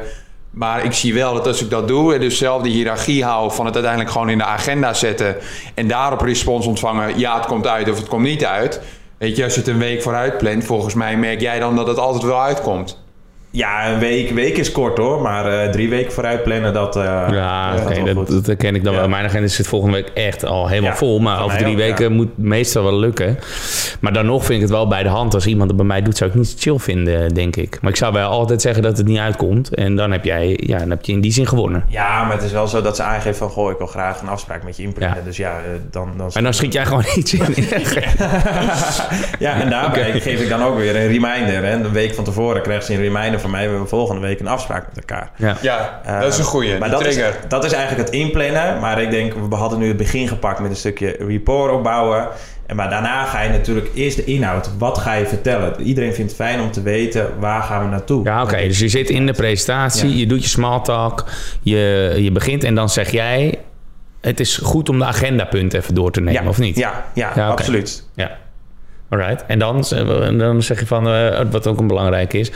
Maar 0.50 0.84
ik 0.84 0.92
zie 0.92 1.14
wel 1.14 1.34
dat 1.34 1.46
als 1.46 1.62
ik 1.62 1.70
dat 1.70 1.88
doe... 1.88 2.14
en 2.14 2.20
dus 2.20 2.38
zelf 2.38 2.62
die 2.62 2.72
hiërarchie 2.72 3.24
hou... 3.24 3.52
van 3.52 3.64
het 3.64 3.74
uiteindelijk 3.74 4.12
gewoon 4.12 4.30
in 4.30 4.38
de 4.38 4.44
agenda 4.44 4.94
zetten... 4.94 5.36
en 5.74 5.88
daarop 5.88 6.20
respons 6.20 6.66
ontvangen... 6.66 7.18
ja, 7.18 7.36
het 7.36 7.46
komt 7.46 7.66
uit 7.66 7.90
of 7.90 7.96
het 7.96 8.08
komt 8.08 8.22
niet 8.22 8.44
uit... 8.44 8.80
Weet 9.18 9.36
je, 9.36 9.44
als 9.44 9.54
je 9.54 9.60
het 9.60 9.68
een 9.68 9.78
week 9.78 10.02
vooruit 10.02 10.38
plant, 10.38 10.64
volgens 10.64 10.94
mij 10.94 11.16
merk 11.16 11.40
jij 11.40 11.58
dan 11.58 11.76
dat 11.76 11.86
het 11.86 11.98
altijd 11.98 12.22
wel 12.22 12.42
uitkomt. 12.42 13.04
Ja, 13.56 13.92
een 13.92 13.98
week, 13.98 14.30
week 14.30 14.56
is 14.56 14.72
kort 14.72 14.98
hoor, 14.98 15.20
maar 15.20 15.64
uh, 15.64 15.70
drie 15.70 15.88
weken 15.88 16.12
vooruit 16.12 16.42
plannen, 16.42 16.72
dat. 16.72 16.96
Uh, 16.96 17.02
ja, 17.30 17.74
okay, 17.82 18.04
dat, 18.04 18.28
dat, 18.28 18.44
dat 18.44 18.56
ken 18.56 18.74
ik 18.74 18.84
dan 18.84 18.92
ja. 18.92 18.98
wel. 18.98 19.08
Mijn 19.08 19.24
agenda 19.24 19.48
zit 19.48 19.66
volgende 19.66 19.96
week 19.96 20.08
echt 20.08 20.44
al 20.44 20.68
helemaal 20.68 20.90
ja, 20.90 20.96
vol, 20.96 21.18
maar 21.18 21.44
over 21.44 21.58
drie 21.58 21.72
ook, 21.72 21.76
weken 21.76 22.08
ja. 22.08 22.14
moet 22.14 22.38
meestal 22.38 22.82
wel 22.82 22.98
lukken. 22.98 23.38
Maar 24.00 24.12
dan 24.12 24.26
nog 24.26 24.44
vind 24.44 24.54
ik 24.54 24.60
het 24.60 24.70
wel 24.70 24.88
bij 24.88 25.02
de 25.02 25.08
hand. 25.08 25.34
Als 25.34 25.46
iemand 25.46 25.68
het 25.68 25.76
bij 25.76 25.86
mij 25.86 26.02
doet, 26.02 26.16
zou 26.16 26.30
ik 26.30 26.36
niet 26.36 26.54
chill 26.58 26.78
vinden, 26.78 27.34
denk 27.34 27.56
ik. 27.56 27.78
Maar 27.80 27.90
ik 27.90 27.96
zou 27.96 28.12
wel 28.12 28.30
altijd 28.30 28.62
zeggen 28.62 28.82
dat 28.82 28.96
het 28.96 29.06
niet 29.06 29.18
uitkomt. 29.18 29.74
En 29.74 29.96
dan 29.96 30.12
heb 30.12 30.24
jij, 30.24 30.60
ja, 30.62 30.78
dan 30.78 30.90
heb 30.90 31.04
je 31.04 31.12
in 31.12 31.20
die 31.20 31.32
zin 31.32 31.46
gewonnen. 31.46 31.84
Ja, 31.88 32.24
maar 32.24 32.36
het 32.36 32.44
is 32.44 32.52
wel 32.52 32.68
zo 32.68 32.82
dat 32.82 32.96
ze 32.96 33.02
aangeeft 33.02 33.38
van, 33.38 33.48
goh, 33.48 33.70
ik 33.70 33.78
wil 33.78 33.86
graag 33.86 34.20
een 34.20 34.28
afspraak 34.28 34.64
met 34.64 34.76
je 34.76 34.82
inplannen. 34.82 35.24
Dus 35.24 35.36
ja, 35.36 35.60
dan, 35.90 36.12
dan. 36.16 36.30
En 36.32 36.42
dan 36.42 36.54
schiet 36.54 36.72
jij 36.72 36.86
gewoon 36.86 37.04
iets 37.16 37.34
in. 37.34 37.54
ja, 39.38 39.60
en 39.60 39.70
daarbij 39.70 40.08
okay. 40.08 40.20
geef 40.20 40.40
ik 40.40 40.48
dan 40.48 40.62
ook 40.62 40.76
weer 40.76 40.96
een 40.96 41.08
reminder. 41.08 41.64
Hè. 41.64 41.72
Een 41.72 41.92
week 41.92 42.14
van 42.14 42.24
tevoren 42.24 42.62
krijgt 42.62 42.86
ze 42.86 42.92
een 42.92 43.00
reminder 43.00 43.40
van 43.40 43.44
mij. 43.50 43.62
We 43.62 43.70
hebben 43.70 43.88
volgende 43.88 44.20
week 44.20 44.40
een 44.40 44.46
afspraak 44.46 44.86
met 44.86 44.96
elkaar. 44.96 45.30
Ja, 45.36 45.56
ja 45.62 46.00
uh, 46.06 46.20
dat 46.20 46.32
is 46.32 46.38
een 46.38 46.44
goeie. 46.44 46.78
Maar 46.78 46.90
dat 46.90 47.06
is, 47.06 47.20
dat 47.48 47.64
is 47.64 47.72
eigenlijk 47.72 48.08
het 48.08 48.18
inplannen. 48.18 48.80
Maar 48.80 49.02
ik 49.02 49.10
denk, 49.10 49.34
we 49.48 49.54
hadden 49.54 49.78
nu 49.78 49.88
het 49.88 49.96
begin 49.96 50.28
gepakt 50.28 50.60
met 50.60 50.70
een 50.70 50.76
stukje 50.76 51.16
rapport 51.18 51.72
opbouwen. 51.72 52.28
En 52.66 52.76
maar 52.76 52.90
daarna 52.90 53.24
ga 53.24 53.42
je 53.42 53.48
natuurlijk 53.48 53.88
eerst 53.94 54.16
de 54.16 54.24
inhoud. 54.24 54.70
Wat 54.78 54.98
ga 54.98 55.12
je 55.12 55.26
vertellen? 55.26 55.82
Iedereen 55.82 56.14
vindt 56.14 56.30
het 56.30 56.40
fijn 56.40 56.60
om 56.60 56.70
te 56.70 56.82
weten 56.82 57.38
waar 57.38 57.62
gaan 57.62 57.82
we 57.82 57.88
naartoe. 57.88 58.24
Ja, 58.24 58.42
oké. 58.42 58.52
Okay. 58.52 58.66
Dus 58.68 58.78
je 58.78 58.88
zit 58.88 59.10
in 59.10 59.26
de 59.26 59.32
presentatie, 59.32 60.08
ja. 60.08 60.16
je 60.16 60.26
doet 60.26 60.42
je 60.42 60.48
small 60.48 60.80
talk, 60.80 61.24
je, 61.62 62.14
je 62.18 62.32
begint 62.32 62.64
en 62.64 62.74
dan 62.74 62.88
zeg 62.88 63.10
jij... 63.10 63.58
Het 64.20 64.40
is 64.40 64.56
goed 64.56 64.88
om 64.88 64.98
de 64.98 65.04
agendapunten 65.04 65.78
even 65.78 65.94
door 65.94 66.10
te 66.10 66.20
nemen, 66.20 66.42
ja. 66.42 66.48
of 66.48 66.58
niet? 66.58 66.76
Ja, 66.76 67.04
ja, 67.14 67.26
ja 67.26 67.30
okay. 67.30 67.46
absoluut. 67.46 68.08
Ja. 68.14 68.30
Alright. 69.08 69.44
En 69.46 69.58
dan, 69.58 69.84
en 70.22 70.38
dan 70.38 70.62
zeg 70.62 70.80
je 70.80 70.86
van, 70.86 71.08
eh, 71.08 71.40
wat 71.50 71.66
ook 71.66 71.78
een 71.78 71.86
belangrijk 71.86 72.32
is, 72.32 72.52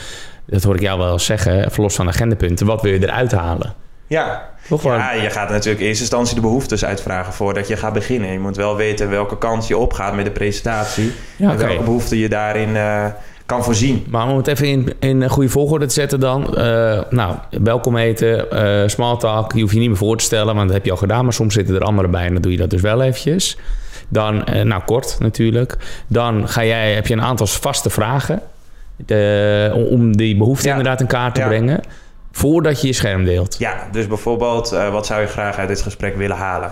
dat 0.51 0.63
hoor 0.63 0.75
ik 0.75 0.81
jou 0.81 0.99
wel 0.99 1.19
zeggen, 1.19 1.71
verlos 1.71 1.95
van 1.95 2.07
agendapunten, 2.07 2.65
wat 2.65 2.81
wil 2.81 2.91
je 2.91 3.03
eruit 3.03 3.31
halen? 3.31 3.73
Ja. 4.07 4.49
Ja, 4.97 5.11
je 5.11 5.29
gaat 5.29 5.49
natuurlijk 5.49 5.79
in 5.79 5.87
eerste 5.87 6.01
instantie 6.03 6.35
de 6.35 6.41
behoeftes 6.41 6.85
uitvragen 6.85 7.33
voordat 7.33 7.67
je 7.67 7.77
gaat 7.77 7.93
beginnen. 7.93 8.31
Je 8.31 8.39
moet 8.39 8.55
wel 8.55 8.75
weten 8.75 9.09
welke 9.09 9.37
kant 9.37 9.67
je 9.67 9.77
opgaat 9.77 10.15
met 10.15 10.25
de 10.25 10.31
presentatie. 10.31 11.11
Ja, 11.35 11.51
en 11.51 11.57
welke 11.57 11.83
behoeften 11.83 12.17
je 12.17 12.29
daarin 12.29 12.75
eh, 12.75 13.05
kan 13.45 13.63
voorzien. 13.63 14.05
Maar 14.09 14.27
om 14.27 14.37
het 14.37 14.47
even 14.47 14.67
in, 14.67 14.93
in 14.99 15.21
een 15.21 15.29
goede 15.29 15.49
volgorde 15.49 15.85
te 15.85 15.93
zetten 15.93 16.19
dan. 16.19 16.57
eh, 16.57 17.01
nou, 17.09 17.35
welkom 17.61 17.97
eten, 17.97 18.51
eh 18.51 18.87
small 18.87 19.17
talk. 19.17 19.53
Je 19.53 19.61
hoeft 19.61 19.73
je 19.73 19.79
niet 19.79 19.89
meer 19.89 19.97
voor 19.97 20.17
te 20.17 20.23
stellen, 20.23 20.55
want 20.55 20.65
dat 20.65 20.75
heb 20.75 20.85
je 20.85 20.91
al 20.91 20.97
gedaan. 20.97 21.23
Maar 21.23 21.33
soms 21.33 21.53
zitten 21.53 21.75
er 21.75 21.81
anderen 21.81 22.11
bij 22.11 22.25
en 22.25 22.33
dan 22.33 22.41
doe 22.41 22.51
je 22.51 22.57
dat 22.57 22.69
dus 22.69 22.81
wel 22.81 23.01
eventjes. 23.01 23.57
Dan, 24.07 24.43
nou 24.63 24.81
kort 24.85 25.15
natuurlijk. 25.19 25.77
Dan 26.07 26.47
ga 26.49 26.63
jij, 26.65 26.93
heb 26.93 27.07
je 27.07 27.13
een 27.13 27.21
aantal 27.21 27.47
vaste 27.47 27.89
vragen. 27.89 28.41
De, 29.05 29.85
om- 29.89 30.17
die 30.17 30.37
behoefte 30.37 30.65
Ja. 30.67 30.75
inderdaad 30.75 30.99
in 31.01 31.07
kaart 31.07 31.35
te 31.35 31.41
Ja. 31.41 31.47
brengen. 31.47 31.79
Voordat 32.31 32.81
je 32.81 32.87
je 32.87 32.93
scherm 32.93 33.25
deelt. 33.25 33.55
Ja, 33.59 33.87
dus 33.91 34.07
bijvoorbeeld, 34.07 34.71
eh, 34.71 34.91
wat 34.91 35.05
zou 35.05 35.21
je 35.21 35.27
graag 35.27 35.57
uit 35.57 35.67
dit 35.67 35.81
gesprek 35.81 36.15
willen 36.15 36.35
halen? 36.37 36.71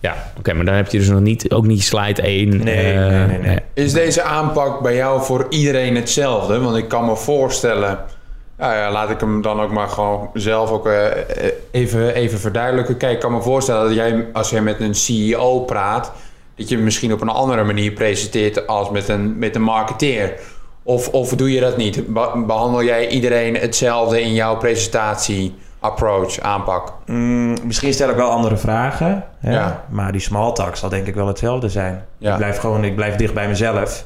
Ja, 0.00 0.14
oké, 0.38 0.52
maar 0.52 0.64
dan 0.64 0.74
heb 0.74 0.90
je 0.90 0.98
dus 0.98 1.08
nog 1.08 1.20
niet, 1.20 1.50
ook 1.52 1.66
niet 1.66 1.82
slide 1.82 2.22
1. 2.28 2.48
Nee, 2.64 2.94
nee, 2.94 3.26
nee, 3.26 3.38
nee. 3.38 3.58
Is 3.74 3.92
deze 3.92 4.22
aanpak 4.22 4.80
bij 4.80 4.94
jou 4.94 5.22
voor 5.22 5.46
iedereen 5.48 5.96
hetzelfde? 5.96 6.60
Want 6.60 6.76
ik 6.76 6.88
kan 6.88 7.04
me 7.04 7.16
voorstellen... 7.16 7.98
Nou 8.58 8.74
ja, 8.74 8.90
laat 8.92 9.10
ik 9.10 9.20
hem 9.20 9.42
dan 9.42 9.60
ook 9.60 9.70
maar 9.70 9.88
gewoon 9.88 10.30
zelf 10.34 10.70
ook 10.70 10.86
eh, 10.86 11.06
eh, 11.06 11.18
even, 11.70 12.14
even 12.14 12.38
verduidelijken. 12.38 12.96
Kijk, 12.96 13.12
ik 13.12 13.20
kan 13.20 13.32
me 13.32 13.40
voorstellen 13.42 13.84
dat 13.86 13.94
jij, 13.94 14.26
als 14.32 14.50
jij 14.50 14.60
met 14.62 14.80
een 14.80 14.94
CEO 14.94 15.58
praat... 15.60 16.12
dat 16.56 16.68
je 16.68 16.74
hem 16.74 16.84
misschien 16.84 17.12
op 17.12 17.20
een 17.20 17.28
andere 17.28 17.64
manier 17.64 17.92
presenteert 17.92 18.66
als 18.66 18.90
met 18.90 19.08
een, 19.08 19.38
met 19.38 19.54
een 19.54 19.62
marketeer. 19.62 20.32
Of, 20.86 21.08
of 21.08 21.28
doe 21.34 21.52
je 21.52 21.60
dat 21.60 21.76
niet? 21.76 22.06
Be- 22.14 22.44
behandel 22.46 22.82
jij 22.82 23.08
iedereen 23.08 23.54
hetzelfde 23.54 24.20
in 24.20 24.32
jouw 24.34 24.56
presentatie, 24.56 25.54
approach, 25.80 26.40
aanpak? 26.40 26.92
Mm, 27.06 27.56
misschien 27.64 27.92
stel 27.92 28.08
ik 28.10 28.16
wel 28.16 28.30
andere 28.30 28.56
vragen. 28.56 29.24
Hè? 29.38 29.52
Ja. 29.52 29.84
Maar 29.88 30.12
die 30.12 30.20
small 30.20 30.52
talk 30.52 30.76
zal 30.76 30.88
denk 30.88 31.06
ik 31.06 31.14
wel 31.14 31.26
hetzelfde 31.26 31.68
zijn. 31.68 32.04
Ja. 32.18 32.30
Ik 32.30 32.36
blijf 32.36 32.58
gewoon 32.58 32.84
ik 32.84 32.94
blijf 32.94 33.16
dicht 33.16 33.34
bij 33.34 33.48
mezelf. 33.48 34.04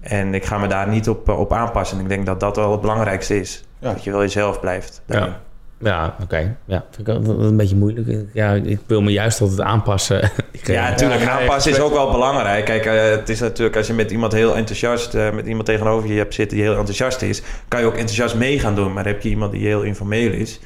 En 0.00 0.34
ik 0.34 0.44
ga 0.44 0.58
me 0.58 0.66
daar 0.66 0.88
niet 0.88 1.08
op, 1.08 1.28
eh, 1.28 1.40
op 1.40 1.52
aanpassen. 1.52 1.96
En 1.98 2.02
ik 2.02 2.08
denk 2.08 2.26
dat 2.26 2.40
dat 2.40 2.56
wel 2.56 2.70
het 2.72 2.80
belangrijkste 2.80 3.40
is. 3.40 3.64
Ja. 3.78 3.92
Dat 3.92 4.04
je 4.04 4.10
wel 4.10 4.20
jezelf 4.20 4.60
blijft. 4.60 5.02
daarin. 5.06 5.28
Ja. 5.28 5.40
Ja, 5.80 6.16
oké. 6.22 6.56
Ja, 6.64 6.84
vind 6.90 7.08
ik 7.08 7.14
altijd 7.14 7.38
een 7.38 7.56
beetje 7.56 7.76
moeilijk. 7.76 8.24
Ja, 8.32 8.52
ik 8.52 8.78
wil 8.86 9.02
me 9.02 9.12
juist 9.12 9.40
altijd 9.40 9.60
aanpassen. 9.60 10.22
Ik, 10.52 10.66
Ja, 10.66 10.84
eh, 10.84 10.90
natuurlijk. 10.90 11.26
aanpassen 11.26 11.72
is 11.72 11.80
ook 11.80 11.92
wel 11.92 12.10
belangrijk. 12.10 12.64
Kijk, 12.64 12.84
eh, 12.86 13.10
het 13.10 13.28
is 13.28 13.40
natuurlijk 13.40 13.76
als 13.76 13.86
je 13.86 13.92
met 13.92 14.10
iemand 14.10 14.32
heel 14.32 14.56
enthousiast, 14.56 15.14
eh, 15.14 15.30
met 15.30 15.46
iemand 15.46 15.66
tegenover 15.66 16.10
je 16.12 16.18
hebt 16.18 16.34
zitten 16.34 16.56
die 16.56 16.66
heel 16.66 16.76
enthousiast 16.76 17.22
is, 17.22 17.42
kan 17.68 17.80
je 17.80 17.86
ook 17.86 17.92
enthousiast 17.96 18.34
mee 18.34 18.58
gaan 18.58 18.74
doen. 18.74 18.92
Maar 18.92 19.06
heb 19.06 19.22
je 19.22 19.28
iemand 19.28 19.52
die 19.52 19.66
heel 19.66 19.82
informeel 19.82 20.32
is, 20.32 20.60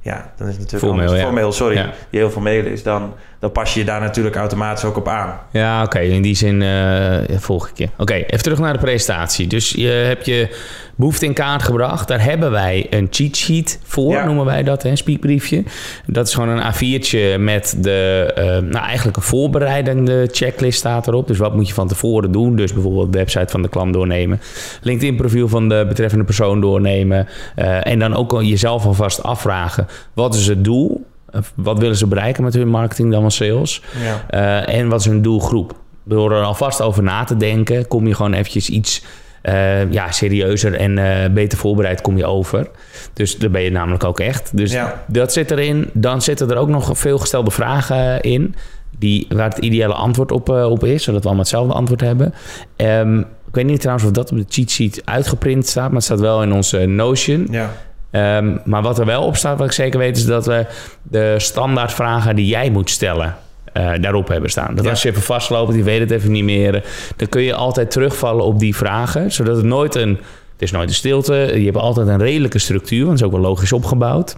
ja, 0.00 0.32
dan 0.36 0.46
is 0.48 0.52
het 0.52 0.62
natuurlijk 0.62 0.92
Formeel, 0.92 1.00
anders. 1.04 1.20
ja. 1.20 1.26
formeel, 1.26 1.52
sorry, 1.52 1.76
Ja. 1.76 1.90
die 2.10 2.20
heel 2.20 2.30
formeel 2.30 2.64
is, 2.64 2.82
dan, 2.82 3.14
dan 3.38 3.52
pas 3.52 3.74
je 3.74 3.80
je 3.80 3.84
daar 3.86 4.00
natuurlijk 4.00 4.36
automatisch 4.36 4.84
ook 4.84 4.96
op 4.96 5.08
aan. 5.08 5.38
Ja, 5.52 5.82
oké. 5.82 5.98
In 5.98 6.22
die 6.22 6.34
zin 6.36 6.62
eh, 6.62 7.38
volg 7.38 7.68
ik 7.68 7.78
je. 7.78 7.88
Oké, 7.98 8.14
even 8.14 8.42
terug 8.42 8.58
naar 8.58 8.72
de 8.72 8.78
presentatie. 8.78 9.46
Dus 9.46 9.70
je 9.70 9.88
hebt 9.88 10.26
je 10.26 10.56
behoefte 10.94 11.24
in 11.24 11.32
kaart 11.32 11.62
gebracht. 11.62 12.08
Daar 12.08 12.22
hebben 12.22 12.50
wij 12.50 12.86
een 12.90 13.06
cheat 13.10 13.36
sheet 13.36 13.80
voor, 13.84 14.12
Ja. 14.12 14.24
noemen 14.24 14.44
wij 14.44 14.62
dat, 14.62 14.84
een 14.84 14.96
speakbriefje. 14.96 15.64
Dat 16.06 16.26
is 16.28 16.34
gewoon 16.34 16.48
een 16.48 16.62
A4'tje 16.74 17.38
met 17.38 17.76
de, 17.78 18.32
eh, 18.34 18.44
nou 18.44 18.84
eigenlijk 18.86 19.16
een 19.16 19.22
voorbereidende 19.22 20.28
checklist 20.32 20.78
staat 20.78 21.06
erop. 21.08 21.26
Dus 21.26 21.38
wat 21.38 21.54
moet 21.54 21.68
je 21.68 21.74
van 21.74 21.88
tevoren 21.88 22.32
doen? 22.32 22.56
Dus 22.56 22.72
bijvoorbeeld 22.72 23.12
de 23.12 23.18
website 23.18 23.48
van 23.48 23.62
de 23.62 23.68
klant 23.68 23.92
doornemen. 23.92 24.40
LinkedIn 24.82 25.16
profiel 25.16 25.48
van 25.48 25.68
de 25.68 25.84
betreffende 25.88 26.24
persoon 26.24 26.60
doornemen. 26.60 27.28
Eh, 27.54 27.86
en 27.86 27.98
dan 27.98 28.14
ook 28.14 28.42
jezelf 28.42 28.84
alvast 28.86 29.22
afvragen. 29.22 29.86
Wat 30.14 30.34
is 30.34 30.46
het 30.46 30.64
doel? 30.64 31.06
Wat 31.54 31.78
willen 31.78 31.96
ze 31.96 32.06
bereiken 32.06 32.42
met 32.44 32.54
hun 32.54 32.68
marketing 32.68 33.10
dan 33.12 33.20
wel 33.20 33.30
sales? 33.30 33.82
Ja. 34.02 34.24
Eh, 34.66 34.74
en 34.78 34.88
wat 34.88 35.00
is 35.00 35.06
hun 35.06 35.22
doelgroep? 35.22 35.74
Door 36.04 36.32
er 36.32 36.42
alvast 36.42 36.80
over 36.82 37.02
na 37.02 37.24
te 37.24 37.36
denken, 37.36 37.88
kom 37.88 38.06
je 38.06 38.14
gewoon 38.14 38.32
eventjes 38.32 38.68
iets 38.68 39.02
eh, 39.42 39.90
ja, 39.92 40.10
serieuzer 40.10 40.74
en 40.74 40.98
eh, 40.98 41.30
beter 41.30 41.58
voorbereid 41.58 42.00
kom 42.00 42.16
je 42.16 42.26
over. 42.26 42.68
Dus 43.12 43.36
daar 43.38 43.50
ben 43.50 43.62
je 43.62 43.70
namelijk 43.70 44.04
ook 44.04 44.20
echt. 44.20 44.56
Dus 44.56 44.72
Ja. 44.72 45.02
dat 45.06 45.32
zit 45.32 45.50
erin. 45.50 45.90
Dan 45.92 46.22
zitten 46.22 46.50
er 46.50 46.56
ook 46.56 46.68
nog 46.68 46.98
veel 46.98 47.18
gestelde 47.18 47.50
vragen 47.50 48.20
in. 48.20 48.54
Die, 48.98 49.26
waar 49.28 49.48
het 49.48 49.58
ideale 49.58 49.94
antwoord 49.94 50.32
op, 50.32 50.48
op 50.48 50.84
is, 50.84 51.02
zodat 51.02 51.20
we 51.20 51.26
allemaal 51.26 51.44
hetzelfde 51.44 51.74
antwoord 51.74 52.00
hebben. 52.00 52.34
Ehm, 52.76 53.18
ik 53.18 53.54
weet 53.54 53.66
niet 53.66 53.80
trouwens 53.80 54.06
of 54.08 54.12
dat 54.12 54.30
op 54.32 54.38
de 54.38 54.44
cheat 54.48 54.70
sheet 54.70 55.02
uitgeprint 55.04 55.66
staat, 55.66 55.86
maar 55.86 55.94
het 55.94 56.04
staat 56.04 56.20
wel 56.20 56.42
in 56.42 56.52
onze 56.52 56.78
Notion. 56.86 57.46
Ja. 57.50 57.70
Ehm, 58.10 58.56
maar 58.64 58.82
wat 58.82 58.98
er 58.98 59.06
wel 59.06 59.22
op 59.24 59.36
staat, 59.36 59.58
wat 59.58 59.66
ik 59.66 59.72
zeker 59.72 59.98
weet, 59.98 60.16
is 60.16 60.24
dat 60.26 60.46
we 60.46 60.66
de 61.02 61.34
standaardvragen 61.38 62.36
die 62.36 62.46
jij 62.46 62.70
moet 62.70 62.90
stellen. 62.90 63.36
eh, 63.72 63.90
daarop 64.00 64.28
hebben 64.28 64.50
staan. 64.50 64.74
Dat 64.74 64.84
Ja. 64.84 64.90
als 64.90 65.02
je 65.02 65.08
even 65.08 65.22
vastloopt, 65.22 65.72
die 65.72 65.84
weet 65.84 66.00
het 66.00 66.10
even 66.10 66.30
niet 66.32 66.44
meer. 66.44 66.84
Dan 67.16 67.28
kun 67.28 67.42
je 67.42 67.54
altijd 67.54 67.90
terugvallen 67.90 68.44
op 68.44 68.58
die 68.58 68.76
vragen. 68.76 69.32
Zodat 69.32 69.56
het 69.56 69.64
nooit 69.64 69.94
een. 69.94 70.08
Het 70.52 70.62
is 70.62 70.70
nooit 70.70 70.88
een 70.88 70.94
stilte. 70.94 71.32
Je 71.34 71.64
hebt 71.64 71.76
altijd 71.76 72.08
een 72.08 72.18
redelijke 72.18 72.58
structuur. 72.58 72.98
Want 73.06 73.10
het 73.10 73.20
is 73.20 73.26
ook 73.26 73.32
wel 73.40 73.50
logisch 73.50 73.72
opgebouwd. 73.72 74.36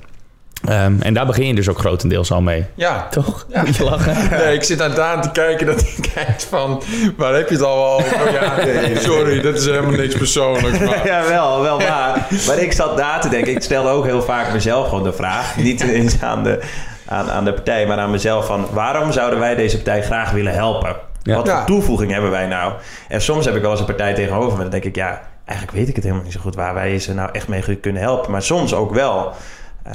Ehm, 0.64 1.00
en 1.00 1.14
daar 1.14 1.26
begin 1.26 1.46
je 1.46 1.54
dus 1.54 1.68
ook 1.68 1.78
grotendeels 1.78 2.32
al 2.32 2.40
mee. 2.40 2.64
Ja, 2.74 3.06
Toch? 3.10 3.46
Moet 3.64 3.76
je 3.76 3.84
lachen? 3.84 4.16
Nee, 4.38 4.54
ik 4.54 4.62
zit 4.62 4.82
aan 4.82 4.94
Daan 4.94 5.20
te 5.22 5.30
kijken 5.30 5.66
dat 5.66 5.80
hij 5.80 5.94
kijkt 6.14 6.44
van... 6.44 6.82
Waar 7.16 7.34
heb 7.34 7.48
je 7.48 7.54
het 7.54 7.64
al 7.64 7.92
over? 7.94 8.32
Ja, 8.32 8.52
sorry, 9.00 9.40
dat 9.40 9.54
is 9.58 9.64
helemaal 9.64 9.90
niks 9.90 10.14
persoonlijks. 10.16 10.78
Maar... 10.78 11.06
Ja, 11.06 11.28
wel, 11.28 11.60
wel 11.60 11.78
waar. 11.78 12.26
maar 12.46 12.58
ik 12.58 12.72
zat 12.72 12.96
na 12.96 13.18
te 13.18 13.28
denken. 13.28 13.52
Ik 13.52 13.62
stelde 13.62 13.88
ook 13.88 14.04
heel 14.04 14.22
vaak 14.22 14.52
mezelf 14.52 14.88
gewoon 14.88 15.04
de 15.04 15.12
vraag. 15.12 15.56
Niet 15.56 15.80
eens 15.82 16.22
aan 16.22 16.42
de, 16.42 16.60
aan, 17.06 17.30
aan 17.30 17.44
de 17.44 17.52
partij, 17.52 17.86
maar 17.86 17.98
aan 17.98 18.10
mezelf 18.10 18.46
van... 18.46 18.66
waarom 18.72 19.12
zouden 19.12 19.38
wij 19.38 19.54
deze 19.54 19.76
partij 19.76 20.02
graag 20.02 20.30
willen 20.30 20.52
helpen? 20.54 20.96
Ja. 21.22 21.34
Wat 21.36 21.46
Ja. 21.46 21.56
voor 21.56 21.66
toevoeging 21.66 22.12
hebben 22.12 22.30
wij 22.30 22.46
nou? 22.46 22.72
En 23.08 23.20
soms 23.22 23.44
heb 23.44 23.54
ik 23.54 23.62
wel 23.62 23.70
eens 23.70 23.80
een 23.80 23.86
partij 23.86 24.14
tegenover 24.14 24.56
me. 24.56 24.62
Dan 24.62 24.70
denk 24.70 24.84
ik, 24.84 24.96
ja, 24.96 25.20
eigenlijk 25.44 25.78
weet 25.78 25.88
ik 25.88 25.94
het 25.94 26.04
helemaal 26.04 26.24
niet 26.24 26.34
zo 26.34 26.40
goed... 26.40 26.54
waar 26.54 26.74
wij 26.74 26.98
ze 26.98 27.14
nou 27.14 27.28
echt 27.32 27.48
mee 27.48 27.76
kunnen 27.76 28.02
helpen. 28.02 28.30
Maar 28.30 28.42
soms 28.42 28.74
ook 28.74 28.94
wel. 28.94 29.32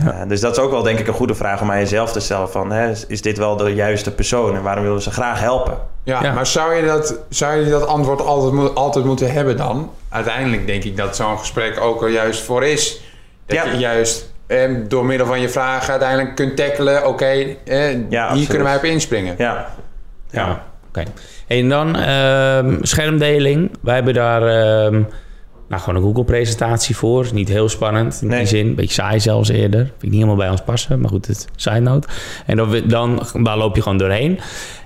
Uh, 0.02 0.08
Dus 0.28 0.41
dat 0.41 0.58
is 0.58 0.63
ook 0.63 0.71
wel 0.71 0.84
denk 0.84 1.00
ik 1.00 1.08
een 1.08 1.13
goede 1.13 1.36
vraag 1.36 1.62
om 1.62 1.71
aan 1.71 1.80
jezelf 1.80 2.12
te 2.12 2.19
stellen 2.19 2.50
van... 2.50 2.71
Hè, 2.71 2.91
is- 3.08 3.21
dit 3.21 3.38
wel 3.38 3.56
de 3.56 3.74
juiste 3.74 4.12
persoon 4.12 4.56
en 4.56 4.62
waarom 4.62 4.82
willen 4.84 4.98
we 4.98 5.04
ze 5.04 5.12
graag 5.12 5.39
helpen? 5.39 5.78
Ja, 6.04 6.24
Ja. 6.24 6.32
maar 6.34 6.45
zou 6.48 6.74
je, 6.76 6.86
dat, 6.86 7.15
zou 7.30 7.56
je 7.63 7.69
dat 7.69 7.88
antwoord 7.88 8.21
altijd, 8.21 8.54
mo- 8.54 8.74
altijd 8.74 9.06
moeten 9.06 9.32
hebben 9.34 9.58
dan? 9.58 9.91
Uiteindelijk 10.10 10.67
denk 10.67 10.84
ik 10.84 10.98
dat 10.98 11.15
zo'n 11.15 11.38
gesprek 11.38 11.80
ook 11.82 12.04
er 12.04 12.10
juist 12.10 12.41
voor 12.41 12.63
is. 12.65 13.02
Dat 13.45 13.58
Ja. 13.58 13.63
je 13.71 13.78
juist 13.78 14.34
eh, 14.48 14.69
door 14.88 15.06
middel 15.06 15.28
van 15.28 15.41
je 15.41 15.50
vragen 15.50 15.89
uiteindelijk 15.91 16.36
kunt 16.36 16.56
tackelen... 16.58 17.08
oké, 17.08 17.26
eh, 17.26 17.45
hier 18.10 18.19
absoluut. 18.21 18.48
kunnen 18.48 18.67
wij 18.67 18.76
op 18.76 18.84
inspringen. 18.84 19.36
Ja, 19.38 19.67
Ja, 20.30 20.63
oké. 20.89 21.04
En 21.48 21.69
dan 21.69 21.95
ehm, 21.95 22.78
schermdeling. 22.82 23.71
Wij 23.82 23.95
hebben 23.95 24.13
daar 24.13 24.41
ehm, 24.41 25.02
nou, 25.67 25.82
gewoon 25.82 25.95
een 25.99 26.06
Google-presentatie 26.08 26.95
voor. 26.97 27.23
Is 27.23 27.32
niet 27.32 27.49
heel 27.49 27.69
spannend 27.69 28.19
in 28.21 28.28
Nee. 28.28 28.38
die 28.39 28.47
zin. 28.47 28.75
Beetje 28.75 28.93
saai 28.93 29.19
zelfs 29.19 29.49
eerder. 29.49 29.80
Vind 29.80 29.93
ik 29.99 30.01
niet 30.01 30.13
helemaal 30.13 30.36
bij 30.36 30.49
ons 30.49 30.62
passen. 30.62 30.99
Maar 31.01 31.10
goed, 31.10 31.28
het 31.28 31.47
side 31.56 31.80
note. 31.80 32.08
En 32.45 32.58
dan, 32.58 32.82
dan 32.88 33.21
daar 33.43 33.58
loop 33.58 33.75
je 33.75 33.82
gewoon 33.82 33.97
doorheen. 33.97 34.39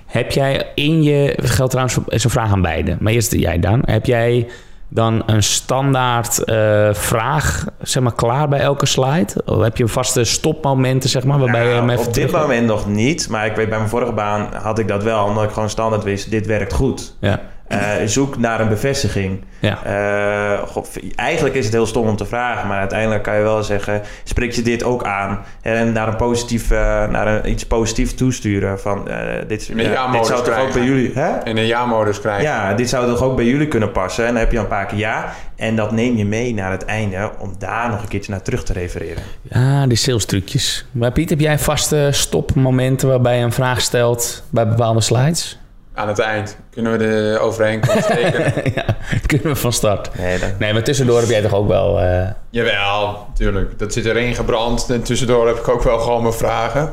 Heb 0.06 0.30
jij 0.32 0.66
in 0.74 1.02
je... 1.02 1.34
Geldt 1.42 1.70
trouwens 1.70 1.98
een 2.24 2.30
vraag 2.30 2.52
aan 2.52 2.62
beide. 2.62 2.96
Maar 3.00 3.12
eerst 3.12 3.32
jij 3.32 3.58
dan. 3.58 3.82
Heb 3.84 4.06
jij 4.06 4.46
dan 4.88 5.22
een 5.26 5.42
standaard 5.42 6.44
eh, 6.44 6.88
vraag 6.92 7.64
zeg 7.82 8.02
maar, 8.02 8.14
klaar 8.14 8.48
bij 8.48 8.60
elke 8.60 8.86
slide? 8.86 9.26
Of 9.44 9.62
heb 9.62 9.76
je 9.76 9.88
vaste 9.88 10.24
stopmomenten, 10.24 11.10
zeg 11.10 11.24
maar, 11.24 11.38
waarbij 11.38 11.60
je 11.62 11.66
Nou, 11.66 11.80
hem 11.80 11.90
even 11.90 12.06
op 12.06 12.14
dit 12.14 12.30
moment 12.30 12.66
nog 12.66 12.86
niet. 12.88 13.28
Maar 13.28 13.46
ik 13.46 13.56
weet 13.56 13.68
bij 13.68 13.78
mijn 13.78 13.90
vorige 13.90 14.12
baan 14.12 14.48
had 14.62 14.78
ik 14.78 14.88
dat 14.88 15.02
wel. 15.02 15.24
Omdat 15.24 15.44
ik 15.44 15.50
gewoon 15.50 15.70
standaard 15.70 16.04
wist, 16.04 16.30
dit 16.30 16.46
werkt 16.46 16.72
goed. 16.72 17.14
Ja, 17.20 17.40
Eh, 17.70 18.06
zoek 18.06 18.38
naar 18.38 18.60
een 18.60 18.68
bevestiging. 18.68 19.44
ja. 19.58 19.84
Eh, 19.84 20.68
goh, 20.68 20.84
eigenlijk 21.14 21.54
is 21.54 21.64
het 21.64 21.74
heel 21.74 21.86
stom 21.86 22.08
om 22.08 22.16
te 22.16 22.26
vragen. 22.26 22.68
Maar 22.68 22.78
uiteindelijk 22.78 23.22
kan 23.22 23.36
je 23.36 23.42
wel 23.42 23.62
zeggen, 23.62 24.02
spreekt 24.24 24.54
je 24.56 24.62
dit 24.62 24.82
ook 24.82 25.04
aan? 25.04 25.44
En 25.62 25.92
naar, 25.92 26.08
een 26.08 26.16
positief, 26.16 26.70
eh, 26.70 26.78
naar 27.08 27.26
een, 27.26 27.50
iets 27.50 27.66
positiefs 27.66 28.14
toesturen. 28.14 28.80
Van, 28.80 29.08
eh, 29.08 29.18
dit, 29.48 29.62
zou 29.62 30.26
toch 30.26 30.38
ook 30.38 30.44
krijgen. 30.44 30.72
bij 30.72 30.84
jullie... 30.84 31.10
Hè? 31.14 31.28
En 31.28 31.56
een 31.56 31.66
ja-modus 31.66 32.20
krijgen. 32.20 32.42
Ja, 32.42 32.74
dit 32.74 32.88
zou 32.88 33.06
toch 33.06 33.22
ook 33.22 33.36
bij 33.36 33.44
jullie 33.44 33.68
kunnen 33.68 33.92
passen? 33.92 34.26
En 34.26 34.32
dan 34.32 34.40
heb 34.40 34.52
je 34.52 34.58
een 34.58 34.68
paar 34.68 34.86
keer 34.86 34.98
ja. 34.98 35.32
En 35.56 35.76
dat 35.76 35.92
neem 35.92 36.16
je 36.16 36.24
mee 36.24 36.54
naar 36.54 36.70
het 36.70 36.84
einde 36.84 37.30
om 37.38 37.54
daar 37.58 37.90
nog 37.90 38.02
een 38.02 38.08
keertje 38.08 38.32
naar 38.32 38.42
terug 38.42 38.64
te 38.64 38.72
refereren. 38.72 39.22
Ja, 39.42 39.86
de 39.86 39.96
sales 39.96 40.24
trucjes. 40.24 40.86
Maar 40.90 41.12
Piet, 41.12 41.30
heb 41.30 41.40
jij 41.40 41.58
vaste 41.58 42.08
stopmomenten 42.12 43.08
waarbij 43.08 43.38
je 43.38 43.44
een 43.44 43.52
vraag 43.52 43.80
stelt 43.80 44.42
bij 44.50 44.68
bepaalde 44.68 45.00
slides? 45.00 45.59
Aan 46.00 46.08
het 46.08 46.18
eind 46.18 46.56
kunnen 46.70 46.92
we 46.92 46.98
de 46.98 47.38
overeenkomst 47.40 48.06
tekenen. 48.16 48.52
ja, 48.74 48.84
kunnen 49.26 49.46
we 49.46 49.56
van 49.56 49.72
start. 49.72 50.10
Nee, 50.18 50.38
dat, 50.38 50.58
Nee, 50.58 50.72
maar 50.72 50.82
tussendoor 50.82 51.20
heb 51.20 51.28
jij 51.28 51.42
toch 51.42 51.54
ook 51.54 51.68
wel... 51.68 52.00
eh, 52.00 52.28
Jawel, 52.50 53.26
natuurlijk. 53.28 53.78
Dat 53.78 53.92
zit 53.92 54.04
erin 54.04 54.34
gebrand. 54.34 54.90
En 54.90 55.02
tussendoor 55.02 55.46
heb 55.46 55.56
ik 55.56 55.68
ook 55.68 55.82
wel 55.82 55.98
gewoon 55.98 56.22
mijn 56.22 56.34
vragen. 56.34 56.92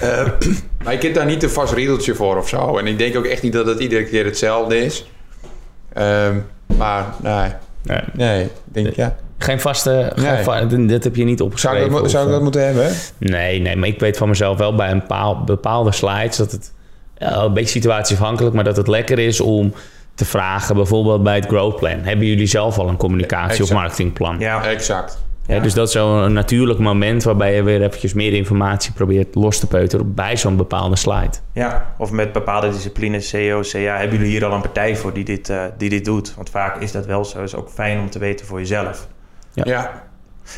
Eh, 0.00 0.26
maar 0.84 0.92
ik 0.92 1.02
heb 1.02 1.14
daar 1.14 1.26
niet 1.26 1.42
een 1.42 1.50
vast 1.50 1.72
riedeltje 1.72 2.14
voor 2.14 2.36
of 2.36 2.48
zo. 2.48 2.78
En 2.78 2.86
ik 2.86 2.98
denk 2.98 3.16
ook 3.16 3.24
echt 3.24 3.42
niet 3.42 3.52
dat 3.52 3.66
het 3.66 3.78
iedere 3.78 4.04
keer 4.04 4.24
hetzelfde 4.24 4.84
is. 4.84 5.06
Ehm, 5.92 6.36
Maar 6.76 7.06
nee, 7.22 7.50
Nee. 7.82 8.00
nee, 8.12 8.44
ik 8.44 8.50
denk 8.64 8.94
ja. 8.96 9.16
Geen 9.38 9.60
vaste... 9.60 10.12
geen 10.14 10.32
Nee. 10.32 10.42
va- 10.42 10.60
dit 10.64 11.04
heb 11.04 11.16
je 11.16 11.24
niet 11.24 11.38
Zou 11.38 11.48
opgeschreven. 11.50 11.86
ik, 11.86 11.92
dat, 11.92 12.10
zou 12.10 12.22
ik 12.24 12.28
dat 12.28 12.38
eh, 12.38 12.42
moeten 12.44 12.64
hebben? 12.66 12.92
Nee, 13.18 13.60
nee, 13.60 13.76
maar 13.76 13.88
ik 13.88 14.00
weet 14.00 14.16
van 14.16 14.28
mezelf 14.28 14.58
wel 14.58 14.74
bij 14.74 14.90
een 14.90 14.98
bepaal- 15.00 15.44
bepaalde 15.44 15.92
slides 15.92 16.36
dat 16.36 16.52
het 16.52 16.72
een 17.22 17.52
beetje 17.52 17.70
situatieafhankelijk, 17.70 18.54
maar 18.54 18.64
dat 18.64 18.76
het 18.76 18.86
lekker 18.86 19.18
is 19.18 19.40
om 19.40 19.72
te 20.14 20.24
vragen, 20.24 20.74
bijvoorbeeld 20.74 21.22
bij 21.22 21.34
het 21.34 21.46
growth 21.46 21.76
plan. 21.76 21.98
Hebben 22.02 22.26
jullie 22.26 22.46
zelf 22.46 22.78
al 22.78 22.88
een 22.88 22.96
communicatie- 22.96 23.62
of 23.62 23.72
marketingplan? 23.72 24.38
Ja, 24.38 24.64
Exact. 24.64 25.22
Ja, 25.46 25.60
dus 25.60 25.74
dat 25.74 25.86
is 25.86 25.92
zo'n 25.92 26.32
natuurlijk 26.32 26.78
moment 26.78 27.22
waarbij 27.22 27.54
je 27.54 27.62
weer 27.62 27.82
eventjes 27.82 28.12
meer 28.14 28.32
informatie 28.32 28.92
probeert 28.92 29.34
los 29.34 29.58
te 29.58 29.66
peuteren 29.66 30.14
bij 30.14 30.36
zo'n 30.36 30.56
bepaalde 30.56 30.96
slide. 30.96 31.30
ja, 31.52 31.94
of 31.98 32.10
met 32.10 32.32
bepaalde 32.32 32.70
disciplines, 32.70 33.30
CO, 33.30 33.60
CA. 33.60 33.96
Hebben 33.98 34.16
jullie 34.18 34.32
hier 34.32 34.44
al 34.44 34.52
een 34.52 34.60
partij 34.60 34.96
voor 34.96 35.12
die 35.12 35.24
dit, 35.24 35.48
eh, 35.48 35.64
die 35.78 35.88
dit 35.88 36.04
doet? 36.04 36.34
Want 36.34 36.50
vaak 36.50 36.80
is 36.80 36.92
dat 36.92 37.06
wel 37.06 37.24
zo. 37.24 37.36
Het 37.38 37.48
is 37.48 37.54
ook 37.54 37.68
fijn 37.70 38.00
om 38.00 38.10
te 38.10 38.18
weten 38.18 38.46
voor 38.46 38.58
jezelf. 38.58 39.08
Ja. 39.52 39.62
Ja. 39.66 40.02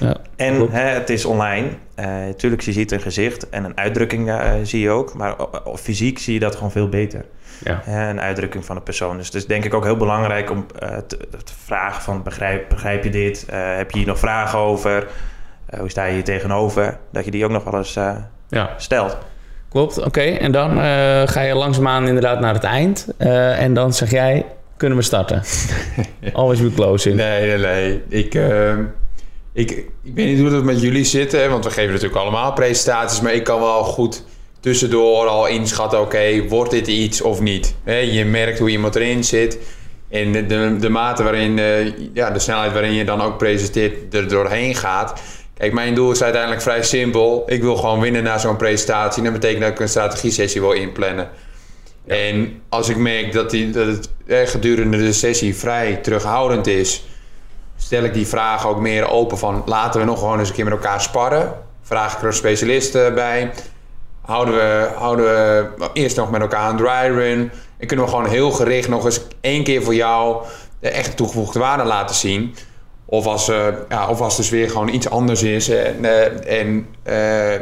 Ja, 0.00 0.16
En 0.36 0.68
hè, 0.70 0.80
het 0.88 1.10
is 1.10 1.24
online. 1.24 1.68
Eh 1.94 2.08
tuurlijk, 2.36 2.62
je 2.62 2.72
ziet 2.72 2.92
een 2.92 3.00
gezicht 3.00 3.48
en 3.48 3.64
een 3.64 3.76
uitdrukking 3.76 4.30
eh, 4.30 4.52
zie 4.62 4.80
je 4.80 4.90
ook. 4.90 5.14
Maar 5.14 5.36
fysiek 5.76 6.18
zie 6.18 6.34
je 6.34 6.40
dat 6.40 6.54
gewoon 6.54 6.70
veel 6.70 6.88
beter. 6.88 7.24
ja. 7.64 7.82
Een 7.86 8.20
uitdrukking 8.20 8.64
van 8.64 8.76
een 8.76 8.82
persoon. 8.82 9.16
Dus 9.16 9.26
het 9.26 9.34
is 9.34 9.46
denk 9.46 9.64
ik 9.64 9.74
ook 9.74 9.84
heel 9.84 9.96
belangrijk 9.96 10.50
om 10.50 10.66
eh, 10.78 10.96
te, 11.06 11.16
te 11.44 11.52
vragen 11.64 12.02
van... 12.02 12.22
Begrijp, 12.22 12.68
begrijp 12.68 13.04
je 13.04 13.10
dit? 13.10 13.46
Eh, 13.48 13.76
heb 13.76 13.90
je 13.90 13.98
hier 13.98 14.06
nog 14.06 14.18
vragen 14.18 14.58
over? 14.58 15.06
Eh, 15.66 15.78
hoe 15.80 15.90
sta 15.90 16.04
je 16.04 16.12
hier 16.14 16.24
tegenover? 16.24 16.98
Dat 17.12 17.24
je 17.24 17.30
die 17.30 17.44
ook 17.44 17.50
nog 17.50 17.64
wel 17.64 17.76
eens 17.78 17.96
eh, 17.96 18.16
ja. 18.48 18.70
stelt. 18.76 19.16
Klopt, 19.68 20.04
oké. 20.04 20.20
En 20.20 20.52
dan 20.52 20.70
eh, 20.70 21.22
ga 21.26 21.40
je 21.40 21.54
langzaamaan 21.54 22.06
inderdaad 22.06 22.40
naar 22.40 22.54
het 22.54 22.64
eind. 22.64 23.08
Eh, 23.16 23.62
en 23.62 23.74
dan 23.74 23.92
zeg 23.92 24.10
jij, 24.10 24.46
kunnen 24.76 24.98
we 24.98 25.04
starten? 25.04 25.42
Always 26.32 26.60
be 26.60 26.72
closing. 26.74 27.16
Nee, 27.16 27.46
nee, 27.46 27.58
nee. 27.58 28.02
Ik, 28.08 28.34
ehm, 28.34 28.82
ik, 29.54 29.70
ik 30.02 30.14
weet 30.14 30.26
niet 30.26 30.40
hoe 30.40 30.50
dat 30.50 30.64
met 30.64 30.80
jullie 30.80 31.04
zit, 31.04 31.32
hè, 31.32 31.48
want 31.48 31.64
we 31.64 31.70
geven 31.70 31.92
natuurlijk 31.92 32.20
allemaal 32.20 32.52
presentaties, 32.52 33.20
maar 33.20 33.34
ik 33.34 33.44
kan 33.44 33.60
wel 33.60 33.84
goed 33.84 34.24
tussendoor 34.60 35.26
al 35.26 35.46
inschatten, 35.46 36.00
oké, 36.00 36.48
wordt 36.48 36.70
dit 36.70 36.86
iets 36.86 37.20
of 37.20 37.40
niet? 37.40 37.74
Hè, 37.84 37.96
je 37.96 38.24
merkt 38.24 38.58
hoe 38.58 38.70
iemand 38.70 38.96
erin 38.96 39.24
zit 39.24 39.58
en 40.14 40.32
de, 40.32 40.46
de, 40.46 40.76
de 40.80 40.88
mate 40.88 41.22
waarin, 41.22 41.58
eh, 41.58 41.86
ja, 42.12 42.30
de 42.30 42.38
snelheid 42.38 42.72
waarin 42.72 42.92
je 42.92 43.04
dan 43.04 43.20
ook 43.20 43.38
presenteert 43.38 44.14
er 44.14 44.28
doorheen 44.28 44.74
gaat. 44.74 45.22
Kijk, 45.54 45.72
mijn 45.72 45.94
doel 45.94 46.10
is 46.10 46.22
uiteindelijk 46.22 46.62
vrij 46.62 46.82
simpel. 46.82 47.42
Ik 47.46 47.62
wil 47.62 47.76
gewoon 47.76 48.00
winnen 48.00 48.22
na 48.22 48.38
zo'n 48.38 48.56
presentatie. 48.56 49.22
Dat 49.22 49.32
betekent 49.32 49.60
dat 49.60 49.70
ik 49.70 49.80
een 49.80 49.88
strategie-sessie 49.88 50.60
wil 50.60 50.72
inplannen. 50.72 51.28
En 52.06 52.62
als 52.68 52.88
ik 52.88 52.96
merk 52.96 53.32
dat, 53.32 53.50
die, 53.50 53.70
dat 53.70 53.86
het 54.26 54.50
gedurende 54.50 54.96
de 54.96 55.12
sessie 55.12 55.54
vrij 55.54 55.96
terughoudend 55.96 56.66
is, 56.66 57.04
stel 57.76 58.02
ik 58.02 58.14
die 58.14 58.26
vraag 58.26 58.66
ook 58.66 58.80
meer 58.80 59.08
open 59.08 59.38
van 59.38 59.62
laten 59.66 60.00
we 60.00 60.06
nog 60.06 60.18
gewoon 60.18 60.38
eens 60.38 60.48
een 60.48 60.54
keer 60.54 60.64
met 60.64 60.72
elkaar 60.72 61.00
sparren. 61.00 61.52
Vraag 61.82 62.14
ik 62.14 62.20
er 62.20 62.26
een 62.26 62.32
specialist 62.32 62.94
eh, 62.94 63.14
bij. 63.14 63.52
Houden 64.20 64.54
we, 64.54 64.88
houden 64.96 65.24
we 65.24 65.90
eerst 65.92 66.16
nog 66.16 66.30
met 66.30 66.40
elkaar 66.40 66.70
een 66.70 66.76
dry 66.76 67.16
run. 67.16 67.50
En 67.78 67.86
kunnen 67.86 68.04
we 68.04 68.10
gewoon 68.10 68.26
heel 68.26 68.50
gericht 68.50 68.88
nog 68.88 69.04
eens 69.04 69.20
één 69.40 69.64
keer 69.64 69.82
voor 69.82 69.94
jou 69.94 70.44
de 70.80 70.88
echte 70.88 71.14
toegevoegde 71.14 71.58
waarde 71.58 71.84
laten 71.84 72.16
zien. 72.16 72.54
Of 73.04 73.26
als, 73.26 73.48
eh, 73.48 73.66
ja, 73.88 74.08
of 74.08 74.20
als 74.20 74.36
de 74.36 74.42
sfeer 74.42 74.70
gewoon 74.70 74.88
iets 74.88 75.10
anders 75.10 75.42
is. 75.42 75.68
En, 75.68 76.04
eh, 76.04 76.60
en 76.60 76.86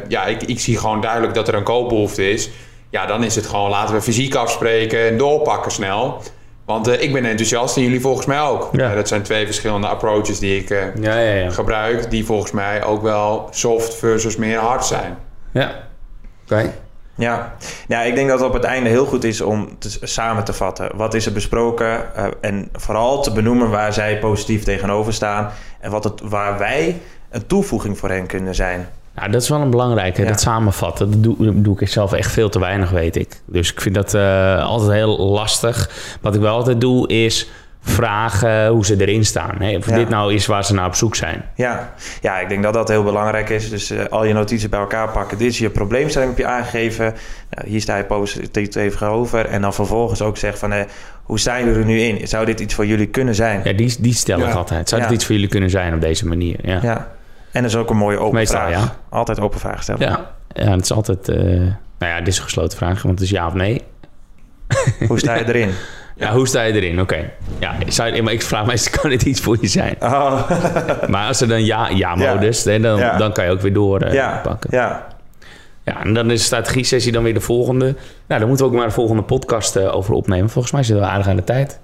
ja, 0.09 0.25
ik, 0.25 0.42
ik 0.42 0.61
zie 0.61 0.79
gewoon 0.79 1.01
duidelijk 1.01 1.35
dat 1.35 1.48
er 1.48 1.55
een 1.55 1.62
koopbehoefte 1.62 2.31
is. 2.31 2.51
Ja, 2.90 3.07
dan 3.07 3.25
is 3.25 3.35
het 3.35 3.46
gewoon 3.46 3.70
laten 3.70 3.94
we 3.94 4.03
fysiek 4.03 4.35
afspreken 4.35 5.09
en 5.09 5.18
doorpakken 5.18 5.72
snel. 5.72 6.20
Want 6.64 6.87
eh, 6.88 7.03
ik 7.03 7.12
ben 7.12 7.25
enthousiast 7.25 7.77
en 7.77 7.83
jullie 7.83 8.01
volgens 8.01 8.27
mij 8.27 8.40
ook. 8.40 8.68
Ja. 8.72 8.90
Eh, 8.90 8.94
dat 8.94 9.09
zijn 9.09 9.22
twee 9.22 9.44
verschillende 9.46 9.87
approaches 9.87 10.38
die 10.38 10.59
ik 10.61 10.70
eh, 10.70 10.94
Ja, 11.01 11.18
ja, 11.18 11.33
ja. 11.35 11.51
gebruik. 11.51 12.11
Die 12.11 12.25
volgens 12.25 12.51
mij 12.53 12.85
ook 12.85 13.03
wel 13.03 13.48
soft 13.51 13.94
versus 13.94 14.37
meer 14.37 14.59
hard 14.59 14.85
zijn. 14.85 15.16
Ja. 15.53 15.72
Oké. 16.44 16.72
Ja. 17.14 17.55
ja, 17.88 18.03
ik 18.03 18.14
denk 18.14 18.29
dat 18.29 18.38
het 18.38 18.48
op 18.48 18.55
het 18.55 18.64
einde 18.64 18.88
heel 18.88 19.07
goed 19.07 19.25
is 19.25 19.40
om 19.40 19.79
te, 19.79 19.98
samen 20.03 20.44
te 20.44 20.53
vatten. 20.53 20.90
Wat 20.96 21.14
is 21.14 21.27
er 21.27 21.33
besproken? 21.33 22.14
eh, 22.14 22.25
en 22.40 22.68
vooral 22.72 23.22
te 23.22 23.33
benoemen 23.33 23.70
waar 23.70 23.92
zij 23.92 24.18
positief 24.18 24.64
tegenover 24.64 25.12
staan. 25.12 25.51
En 25.81 25.90
wat 25.90 26.05
het, 26.05 26.20
waar 26.25 26.59
wij 26.59 27.01
een 27.31 27.46
toevoeging 27.46 27.98
voor 27.98 28.09
hen 28.09 28.27
kunnen 28.27 28.55
zijn. 28.55 28.88
Nou, 29.14 29.31
dat 29.31 29.42
is 29.42 29.48
wel 29.48 29.61
een 29.61 29.70
belangrijke, 29.70 30.22
Ja. 30.22 30.29
dat 30.29 30.40
samenvatten. 30.40 31.11
Dat 31.11 31.22
doe, 31.22 31.62
doe 31.62 31.81
ik 31.81 31.88
zelf 31.88 32.12
echt 32.12 32.33
veel 32.33 32.48
te 32.48 32.59
weinig, 32.61 32.90
weet 32.90 33.16
ik. 33.16 33.40
Dus 33.46 33.72
ik 33.72 33.81
vind 33.81 33.94
dat 33.94 34.14
eh, 34.14 34.64
altijd 34.66 34.90
heel 34.92 35.18
lastig. 35.18 35.90
Wat 36.20 36.35
ik 36.35 36.40
wel 36.40 36.55
altijd 36.55 36.81
doe, 36.81 37.09
is 37.09 37.51
vragen 37.85 38.66
hoe 38.68 38.85
ze 38.87 38.96
erin 39.01 39.25
staan. 39.25 39.55
Hè? 39.59 39.77
Of 39.77 39.88
Ja. 39.88 39.96
dit 39.96 40.09
nou 40.09 40.35
is 40.35 40.46
waar 40.46 40.64
ze 40.64 40.75
naar 40.75 40.87
op 40.87 40.94
zoek 40.94 41.14
zijn. 41.14 41.44
Ja. 41.57 41.92
ja, 42.20 42.38
ik 42.40 42.48
denk 42.48 42.62
dat 42.62 42.75
dat 42.75 42.88
heel 42.88 43.03
belangrijk 43.03 43.48
is. 43.48 43.70
Dus 43.70 43.90
eh, 43.90 44.05
al 44.11 44.25
je 44.25 44.33
notities 44.33 44.68
bij 44.68 44.81
elkaar 44.81 45.09
pakken. 45.09 45.38
Dit 45.38 45.48
is 45.51 45.59
je 45.59 45.70
probleemstelling 45.70 46.31
heb 46.31 46.38
je 46.38 46.46
aangegeven. 46.46 47.14
Nou, 47.51 47.68
hier 47.68 47.81
sta 47.81 47.96
je 47.96 48.05
positief 48.05 48.68
tegenover. 48.68 49.46
En 49.46 49.61
dan 49.62 49.75
vervolgens 49.75 50.22
ook 50.22 50.37
zeggen 50.37 50.59
van... 50.61 50.72
eh, 50.72 50.81
hoe 51.22 51.38
staan 51.38 51.59
jullie 51.64 51.79
er 51.81 51.85
nu 51.85 52.01
in? 52.01 52.29
Zou 52.29 52.44
dit 52.44 52.61
iets 52.61 52.75
voor 52.75 52.87
jullie 52.87 53.07
kunnen 53.07 53.35
zijn? 53.35 53.61
Ja, 53.64 53.72
die, 53.72 53.96
die 54.01 54.14
stel 54.14 54.38
ik 54.38 54.46
Ja. 54.46 54.53
altijd. 54.53 54.88
Zou 54.88 55.03
het 55.03 55.11
iets 55.11 55.25
voor 55.25 55.35
jullie 55.35 55.51
kunnen 55.51 55.70
zijn 55.70 55.94
op 55.94 56.01
deze 56.01 56.27
manier? 56.27 56.57
Ja. 56.62 57.11
En 57.53 57.62
dat 57.62 57.71
is 57.71 57.77
ook 57.77 57.91
een 57.91 57.97
mooie 57.97 58.19
open 58.19 58.35
Meestal, 58.35 58.61
vraag. 58.61 58.71
ja. 58.71 58.97
Altijd 59.09 59.41
open 59.41 59.61
vraag 59.61 59.83
stellen. 59.83 60.09
ja. 60.09 60.71
het 60.71 60.83
is 60.83 60.93
altijd... 60.93 61.29
eh, 61.29 61.37
nou 61.99 62.12
ja, 62.12 62.19
dit 62.19 62.29
is 62.29 62.37
een 62.38 62.43
gesloten 62.45 62.79
vraag, 62.79 63.03
want 63.03 63.15
het 63.15 63.21
is 63.29 63.31
ja 63.31 63.47
of 63.47 63.55
nee. 63.55 63.83
Hoe 65.09 65.19
sta 65.19 65.35
je 65.35 65.45
erin? 65.49 65.71
Ja, 66.17 66.33
hoe 66.33 66.47
sta 66.49 66.62
je 66.62 66.73
erin? 66.73 67.01
Oké. 67.01 67.31
Ja, 67.59 67.75
zou, 67.88 68.15
je- 68.15 68.23
maar 68.23 68.33
ik 68.33 68.43
vraag 68.43 68.67
meestal, 68.67 68.93
kan 69.01 69.11
het 69.11 69.23
iets 69.23 69.41
voor 69.41 69.57
je 69.61 69.67
zijn? 69.67 69.97
Oh, 70.01 70.51
Maar 71.09 71.27
als 71.27 71.41
er 71.41 71.49
dan 71.49 71.65
ja, 71.65 71.88
ja 71.88 72.15
modus, 72.15 72.65
hè, 72.65 72.81
dan, 72.81 72.99
Ja. 72.99 73.17
dan 73.17 73.33
kan 73.33 73.45
je 73.45 73.51
ook 73.51 73.61
weer 73.61 73.73
doorpakken. 73.73 74.17
ja, 74.17 74.41
pakken. 74.43 74.71
ja. 74.73 75.07
Ja, 75.85 76.03
en 76.05 76.15
dan 76.15 76.31
is 76.31 76.38
de 76.38 76.45
strategie-sessie 76.45 77.12
dan 77.12 77.23
weer 77.23 77.35
de 77.35 77.41
volgende. 77.41 77.85
Nou, 77.85 78.41
daar 78.41 78.47
moeten 78.47 78.67
we 78.67 78.73
ook 78.73 78.79
maar 78.79 78.87
de 78.87 78.93
volgende 78.95 79.23
podcast 79.23 79.77
eh, 79.77 79.95
over 79.97 80.15
opnemen. 80.15 80.51
Volgens 80.51 80.73
mij 80.73 80.83
zitten 80.83 81.05
we 81.05 81.11
aardig 81.11 81.29
aan 81.29 81.37
de 81.37 81.45
tijd. 81.45 81.81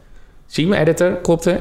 Zie 0.46 0.64
je 0.64 0.70
me, 0.70 0.76
editor? 0.78 1.12
Klopt, 1.16 1.44
hè? 1.44 1.57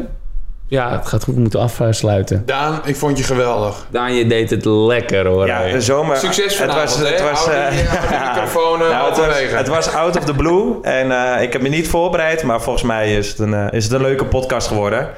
Ja, 0.70 0.92
het 0.92 1.08
gaat 1.08 1.24
goed. 1.24 1.34
We 1.36 1.40
moeten 1.40 1.60
afsluiten. 1.60 2.44
Daan, 2.46 2.82
ik 2.86 2.96
vond 2.96 3.18
je 3.18 3.24
geweldig. 3.24 3.88
Daan, 3.90 4.14
je 4.14 4.28
deed 4.28 4.50
het 4.50 4.66
lekker, 4.66 5.28
hoor. 5.28 5.46
Ja, 5.48 5.68
de 5.72 5.82
zomer. 5.82 6.18
Succes 6.18 6.46
het 6.46 6.54
vanavond, 6.54 7.00
was, 7.00 7.10
het 7.10 7.22
was, 7.22 7.48
eh, 7.48 7.68
eh, 7.80 8.10
nou, 8.10 8.40
het, 8.40 8.54
was, 8.54 8.94
halverwege. 8.94 9.56
het 9.56 9.68
was 9.68 9.94
out 9.94 10.18
of 10.18 10.24
the 10.24 10.34
blue. 10.34 10.82
En 10.82 11.12
eh, 11.12 11.42
ik 11.42 11.54
heb 11.54 11.62
me 11.62 11.70
niet 11.70 11.88
voorbereid, 11.88 12.44
maar 12.44 12.62
volgens 12.62 12.84
mij 12.84 13.16
is 13.16 13.30
het 13.30 13.40
een, 13.40 13.54
eh, 13.54 13.68
is 13.72 13.84
het 13.84 13.94
een 13.94 14.02
leuke 14.02 14.26
podcast 14.26 14.68
geworden. 14.68 15.10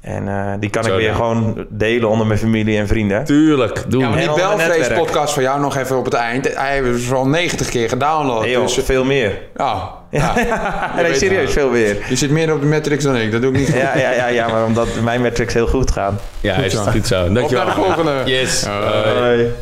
En 0.00 0.28
eh, 0.28 0.52
die 0.60 0.70
kan 0.70 0.84
Zo 0.84 0.90
ik 0.92 0.96
weer 0.96 1.14
gewoon 1.14 1.66
delen 1.68 2.08
onder 2.08 2.26
mijn 2.26 2.38
familie 2.38 2.78
en 2.78 2.86
vrienden. 2.86 3.24
Tuurlijk, 3.24 3.84
doe 3.88 4.00
Ja, 4.00 4.08
maar 4.08 4.18
die 4.18 4.28
En 4.28 4.56
netwerk. 4.56 4.94
podcast 4.94 5.34
van 5.34 5.42
jou 5.42 5.60
nog 5.60 5.76
even 5.76 5.96
op 5.96 6.04
het 6.04 6.14
eind. 6.14 6.54
Hij 6.54 6.82
heeft 6.82 7.12
al 7.12 7.26
90 7.26 7.68
keer 7.68 7.88
gedownload. 7.88 8.44
Joh, 8.44 8.62
dus, 8.62 8.78
veel 8.82 9.04
meer. 9.04 9.38
ja, 9.56 9.94
ja. 10.10 10.34
nee, 11.02 11.14
serieus, 11.14 11.52
veel 11.52 11.70
meer. 11.70 11.96
Je 12.08 12.16
zit 12.16 12.30
meer 12.30 12.52
op 12.52 12.60
de 12.60 12.66
metrics 12.66 13.04
dan 13.04 13.16
ik. 13.16 13.32
Dat 13.32 13.42
doe 13.42 13.52
ik 13.52 13.58
niet. 13.58 13.68
Ja, 13.76 13.98
ja, 13.98 14.10
ja, 14.12 14.26
ja, 14.26 14.48
maar 14.48 14.64
omdat 14.64 14.88
mijn 15.02 15.20
metrics 15.20 15.54
heel 15.54 15.66
goed 15.66 15.90
gaan. 15.90 16.18
Ja, 16.40 16.56
is 16.56 16.72
zo. 16.72 16.84
het 16.84 16.90
goed 16.90 17.06
zo. 17.06 17.32
Dankjewel. 17.32 17.66
Op 17.66 17.66
naar 17.66 17.76
de 17.76 17.82
volgende. 17.82 18.22
Yes. 18.24 18.64
Hoi. 18.64 19.18
Hoi. 19.18 19.52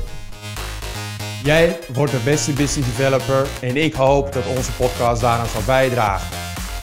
Jij 1.43 1.79
wordt 1.93 2.13
de 2.13 2.19
beste 2.25 2.53
business 2.53 2.97
developer 2.97 3.47
en 3.61 3.77
ik 3.77 3.95
hoop 3.95 4.33
dat 4.33 4.43
onze 4.57 4.73
podcast 4.73 5.21
daaraan 5.21 5.47
zal 5.47 5.63
bijdragen. 5.67 6.27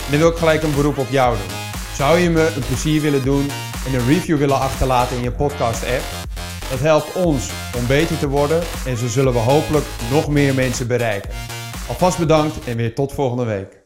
En 0.05 0.11
dan 0.11 0.19
wil 0.19 0.29
ik 0.29 0.37
gelijk 0.37 0.63
een 0.63 0.75
beroep 0.75 0.97
op 0.97 1.09
jou 1.09 1.37
doen. 1.37 1.57
Zou 1.95 2.19
je 2.19 2.29
me 2.29 2.51
een 2.55 2.63
plezier 2.67 3.01
willen 3.01 3.23
doen 3.23 3.51
en 3.87 3.93
een 3.93 4.07
review 4.07 4.37
willen 4.37 4.59
achterlaten 4.59 5.17
in 5.17 5.23
je 5.23 5.31
podcast 5.31 5.83
app? 5.83 6.03
Dat 6.69 6.79
helpt 6.79 7.11
ons 7.13 7.49
om 7.77 7.87
beter 7.87 8.19
te 8.19 8.27
worden 8.27 8.61
en 8.85 8.97
zo 8.97 9.07
zullen 9.07 9.33
we 9.33 9.39
hopelijk 9.39 9.85
nog 10.11 10.27
meer 10.27 10.53
mensen 10.53 10.87
bereiken. 10.87 11.29
Alvast 11.87 12.17
bedankt 12.17 12.63
en 12.63 12.77
weer 12.77 12.95
tot 12.95 13.13
volgende 13.13 13.45
week. 13.45 13.82